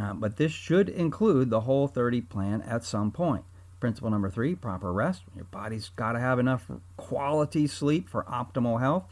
Uh, 0.00 0.14
but 0.14 0.36
this 0.36 0.50
should 0.50 0.88
include 0.88 1.48
the 1.48 1.60
whole 1.60 1.86
30 1.86 2.22
plan 2.22 2.60
at 2.62 2.82
some 2.82 3.12
point. 3.12 3.44
Principle 3.78 4.10
number 4.10 4.30
three 4.30 4.56
proper 4.56 4.92
rest. 4.92 5.22
Your 5.36 5.44
body's 5.44 5.90
got 5.90 6.12
to 6.12 6.18
have 6.18 6.40
enough 6.40 6.68
quality 6.96 7.68
sleep 7.68 8.08
for 8.08 8.24
optimal 8.24 8.80
health. 8.80 9.04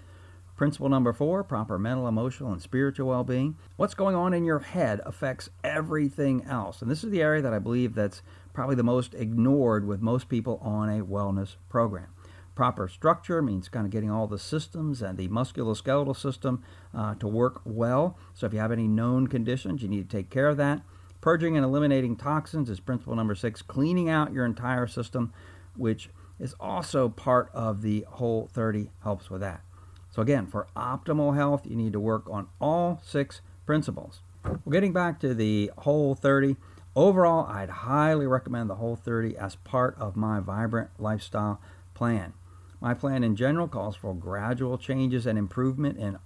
Principle 0.56 0.88
number 0.88 1.12
four 1.12 1.44
proper 1.44 1.78
mental, 1.78 2.08
emotional, 2.08 2.52
and 2.52 2.62
spiritual 2.62 3.08
well 3.08 3.24
being. 3.24 3.56
What's 3.76 3.94
going 3.94 4.16
on 4.16 4.32
in 4.34 4.44
your 4.44 4.60
head 4.60 5.00
affects 5.04 5.50
everything 5.62 6.44
else. 6.44 6.80
And 6.80 6.90
this 6.90 7.02
is 7.04 7.10
the 7.10 7.22
area 7.22 7.42
that 7.42 7.52
I 7.52 7.58
believe 7.58 7.94
that's 7.94 8.22
probably 8.54 8.76
the 8.76 8.82
most 8.82 9.14
ignored 9.14 9.86
with 9.86 10.00
most 10.00 10.30
people 10.30 10.58
on 10.62 10.88
a 10.88 11.04
wellness 11.04 11.56
program. 11.68 12.06
Proper 12.54 12.86
structure 12.86 13.42
means 13.42 13.68
kind 13.68 13.84
of 13.84 13.90
getting 13.90 14.10
all 14.10 14.28
the 14.28 14.38
systems 14.38 15.02
and 15.02 15.18
the 15.18 15.28
musculoskeletal 15.28 16.16
system 16.16 16.62
uh, 16.94 17.16
to 17.16 17.26
work 17.26 17.60
well. 17.64 18.16
So, 18.32 18.46
if 18.46 18.52
you 18.52 18.60
have 18.60 18.70
any 18.70 18.86
known 18.86 19.26
conditions, 19.26 19.82
you 19.82 19.88
need 19.88 20.08
to 20.08 20.16
take 20.16 20.30
care 20.30 20.48
of 20.48 20.56
that. 20.58 20.82
Purging 21.20 21.56
and 21.56 21.64
eliminating 21.64 22.16
toxins 22.16 22.70
is 22.70 22.78
principle 22.78 23.16
number 23.16 23.34
six. 23.34 23.60
Cleaning 23.60 24.08
out 24.08 24.32
your 24.32 24.44
entire 24.44 24.86
system, 24.86 25.32
which 25.76 26.10
is 26.38 26.54
also 26.60 27.08
part 27.08 27.50
of 27.52 27.82
the 27.82 28.04
whole 28.08 28.48
30, 28.52 28.90
helps 29.02 29.30
with 29.30 29.40
that. 29.40 29.62
So, 30.10 30.22
again, 30.22 30.46
for 30.46 30.68
optimal 30.76 31.34
health, 31.34 31.66
you 31.66 31.74
need 31.74 31.92
to 31.92 32.00
work 32.00 32.30
on 32.30 32.46
all 32.60 33.00
six 33.04 33.40
principles. 33.66 34.20
Well, 34.44 34.60
getting 34.70 34.92
back 34.92 35.18
to 35.20 35.34
the 35.34 35.72
whole 35.78 36.14
30, 36.14 36.56
overall, 36.96 37.46
I'd 37.46 37.70
highly 37.70 38.26
recommend 38.26 38.70
the 38.70 38.76
whole 38.76 38.96
30 38.96 39.36
as 39.36 39.56
part 39.56 39.96
of 39.98 40.16
my 40.16 40.40
vibrant 40.40 40.90
lifestyle 40.98 41.60
plan. 41.94 42.34
My 42.80 42.94
plan 42.94 43.24
in 43.24 43.36
general 43.36 43.68
calls 43.68 43.96
for 43.96 44.14
gradual 44.14 44.78
changes 44.78 45.26
and 45.26 45.38
improvement 45.38 45.98
in 45.98 46.18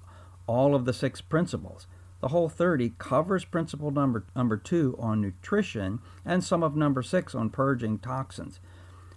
all 0.46 0.74
of 0.74 0.84
the 0.84 0.92
six 0.92 1.20
principles. 1.20 1.86
The 2.20 2.28
whole 2.28 2.48
30 2.48 2.94
covers 2.98 3.44
principle 3.44 3.92
number, 3.92 4.24
number 4.34 4.56
two 4.56 4.96
on 4.98 5.20
nutrition 5.20 6.00
and 6.24 6.42
some 6.42 6.64
of 6.64 6.74
number 6.74 7.02
six 7.02 7.34
on 7.34 7.50
purging 7.50 7.98
toxins. 7.98 8.58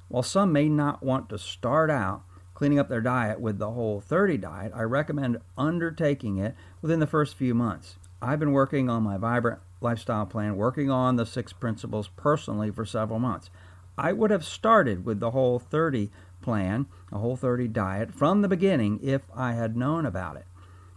While 0.08 0.24
some 0.24 0.52
may 0.52 0.70
not 0.70 1.02
want 1.02 1.30
to 1.30 1.40
start 1.40 1.90
out 1.90 2.24
cleaning 2.54 2.78
up 2.78 2.90
their 2.90 3.02
diet 3.02 3.40
with 3.40 3.58
the 3.58 3.72
whole 3.72 4.02
30 4.02 4.38
diet, 4.38 4.72
I 4.76 4.84
recommend 4.84 5.40
undertaking 5.58 6.38
it 6.38 6.54
within 6.80 7.00
the 7.00 7.08
first 7.08 7.36
few 7.36 7.56
months. 7.56 7.96
I've 8.22 8.40
been 8.40 8.52
working 8.52 8.88
on 8.88 9.02
my 9.02 9.18
vibrant 9.18 9.62
lifestyle 9.82 10.26
plan, 10.26 10.56
working 10.56 10.90
on 10.90 11.16
the 11.16 11.26
six 11.26 11.52
principles 11.52 12.10
personally 12.16 12.72
for 12.72 12.86
several 12.86 13.20
months. 13.20 13.50
I 13.98 14.14
would 14.14 14.32
have 14.32 14.46
started 14.46 15.06
with 15.06 15.20
the 15.20 15.32
Whole 15.32 15.60
30 15.60 16.10
plan, 16.42 16.86
a 17.12 17.20
Whole 17.20 17.36
30 17.36 17.68
diet, 17.68 18.14
from 18.14 18.42
the 18.42 18.48
beginning 18.48 19.00
if 19.04 19.24
I 19.36 19.54
had 19.54 19.76
known 19.76 20.06
about 20.06 20.38
it. 20.38 20.46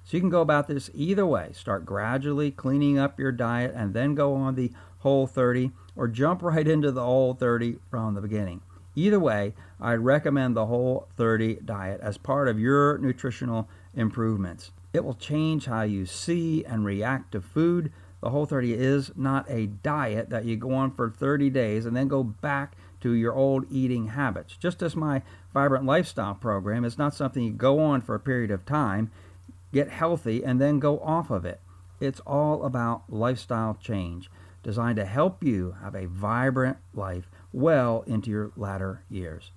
So 0.05 0.17
you 0.17 0.21
can 0.21 0.31
go 0.31 0.43
about 0.43 0.69
this 0.69 0.91
either 0.95 1.27
way. 1.27 1.51
Start 1.53 1.87
gradually 1.87 2.51
cleaning 2.51 2.99
up 2.99 3.19
your 3.19 3.33
diet 3.33 3.73
and 3.75 3.95
then 3.95 4.15
go 4.15 4.35
on 4.35 4.55
the 4.55 4.71
Whole 4.99 5.27
30 5.27 5.73
or 5.97 6.09
jump 6.09 6.43
right 6.43 6.67
into 6.67 6.93
the 6.93 7.03
Whole 7.05 7.35
30 7.35 7.79
from 7.91 8.15
the 8.15 8.21
beginning. 8.21 8.61
Either 8.95 9.19
way, 9.19 9.55
I'd 9.81 10.01
recommend 10.01 10.57
the 10.57 10.67
Whole 10.67 11.09
30 11.17 11.61
diet 11.65 12.01
as 12.01 12.17
part 12.17 12.49
of 12.49 12.61
your 12.61 12.99
nutritional 12.99 13.69
improvements. 13.95 14.73
It 14.93 15.05
will 15.05 15.15
change 15.15 15.67
how 15.67 15.83
you 15.83 16.07
see 16.07 16.65
and 16.65 16.85
react 16.85 17.33
to 17.33 17.41
food. 17.41 17.91
The 18.25 18.31
Whole 18.31 18.47
30 18.47 18.73
is 18.73 19.13
not 19.17 19.45
a 19.51 19.67
diet 19.67 20.31
that 20.31 20.47
you 20.47 20.57
go 20.57 20.73
on 20.73 20.93
for 20.93 21.11
30 21.11 21.51
days 21.51 21.85
and 21.85 21.95
then 21.95 22.09
go 22.09 22.23
back 22.23 22.75
to 23.03 23.13
your 23.13 23.35
old 23.35 23.67
eating 23.71 24.07
habits. 24.07 24.57
Just 24.57 24.81
as 24.81 24.97
my 24.97 25.21
Vibrant 25.53 25.85
Lifestyle 25.85 26.35
program 26.35 26.87
is 26.87 26.97
not 26.97 27.15
something 27.15 27.43
you 27.43 27.53
go 27.53 27.81
on 27.81 28.01
for 28.01 28.15
a 28.15 28.19
period 28.19 28.51
of 28.51 28.65
time, 28.65 29.11
get 29.75 29.91
healthy, 29.91 30.43
and 30.43 30.59
then 30.59 30.79
go 30.79 31.01
off 31.01 31.29
of 31.29 31.45
it. 31.45 31.61
It's 32.01 32.21
all 32.21 32.65
about 32.65 33.03
lifestyle 33.11 33.77
change 33.79 34.31
designed 34.63 34.97
to 34.97 35.05
help 35.05 35.45
you 35.45 35.77
have 35.83 35.95
a 35.95 36.07
vibrant 36.07 36.79
life 36.95 37.29
well 37.53 38.05
into 38.07 38.31
your 38.31 38.53
latter 38.57 39.03
years. 39.11 39.51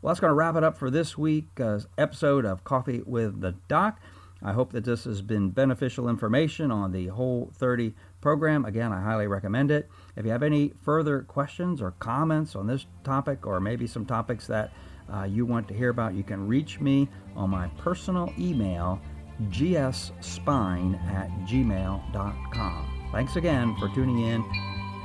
Well, 0.00 0.12
that's 0.12 0.20
going 0.20 0.30
to 0.30 0.34
wrap 0.34 0.54
it 0.54 0.62
up 0.62 0.78
for 0.78 0.88
this 0.88 1.18
week's 1.18 1.60
uh, 1.60 1.80
episode 1.98 2.44
of 2.44 2.62
Coffee 2.62 3.02
with 3.04 3.40
the 3.40 3.56
Doc. 3.66 3.98
I 4.44 4.52
hope 4.52 4.72
that 4.72 4.84
this 4.84 5.04
has 5.04 5.22
been 5.22 5.50
beneficial 5.50 6.08
information 6.08 6.70
on 6.70 6.92
the 6.92 7.06
Whole 7.06 7.50
30 7.54 7.94
program. 8.20 8.66
Again, 8.66 8.92
I 8.92 9.00
highly 9.00 9.26
recommend 9.26 9.70
it. 9.70 9.88
If 10.16 10.26
you 10.26 10.32
have 10.32 10.42
any 10.42 10.74
further 10.82 11.22
questions 11.22 11.80
or 11.80 11.92
comments 11.92 12.54
on 12.54 12.66
this 12.66 12.84
topic, 13.04 13.46
or 13.46 13.58
maybe 13.58 13.86
some 13.86 14.04
topics 14.04 14.46
that 14.48 14.70
uh, 15.12 15.24
you 15.24 15.46
want 15.46 15.66
to 15.68 15.74
hear 15.74 15.88
about, 15.88 16.14
you 16.14 16.22
can 16.22 16.46
reach 16.46 16.78
me 16.78 17.08
on 17.34 17.50
my 17.50 17.68
personal 17.78 18.32
email, 18.38 19.00
gsspine 19.44 21.02
at 21.06 21.30
gmail.com. 21.46 23.08
Thanks 23.12 23.36
again 23.36 23.74
for 23.76 23.88
tuning 23.94 24.26
in. 24.26 24.44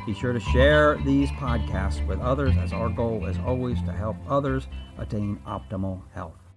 Be 0.06 0.14
sure 0.14 0.34
to 0.34 0.40
share 0.40 0.98
these 1.06 1.30
podcasts 1.32 2.06
with 2.08 2.20
others 2.20 2.56
as 2.58 2.74
our 2.74 2.90
goal 2.90 3.26
is 3.26 3.38
always 3.46 3.82
to 3.84 3.92
help 3.92 4.18
others 4.28 4.68
attain 4.98 5.40
optimal 5.46 6.02
health. 6.14 6.49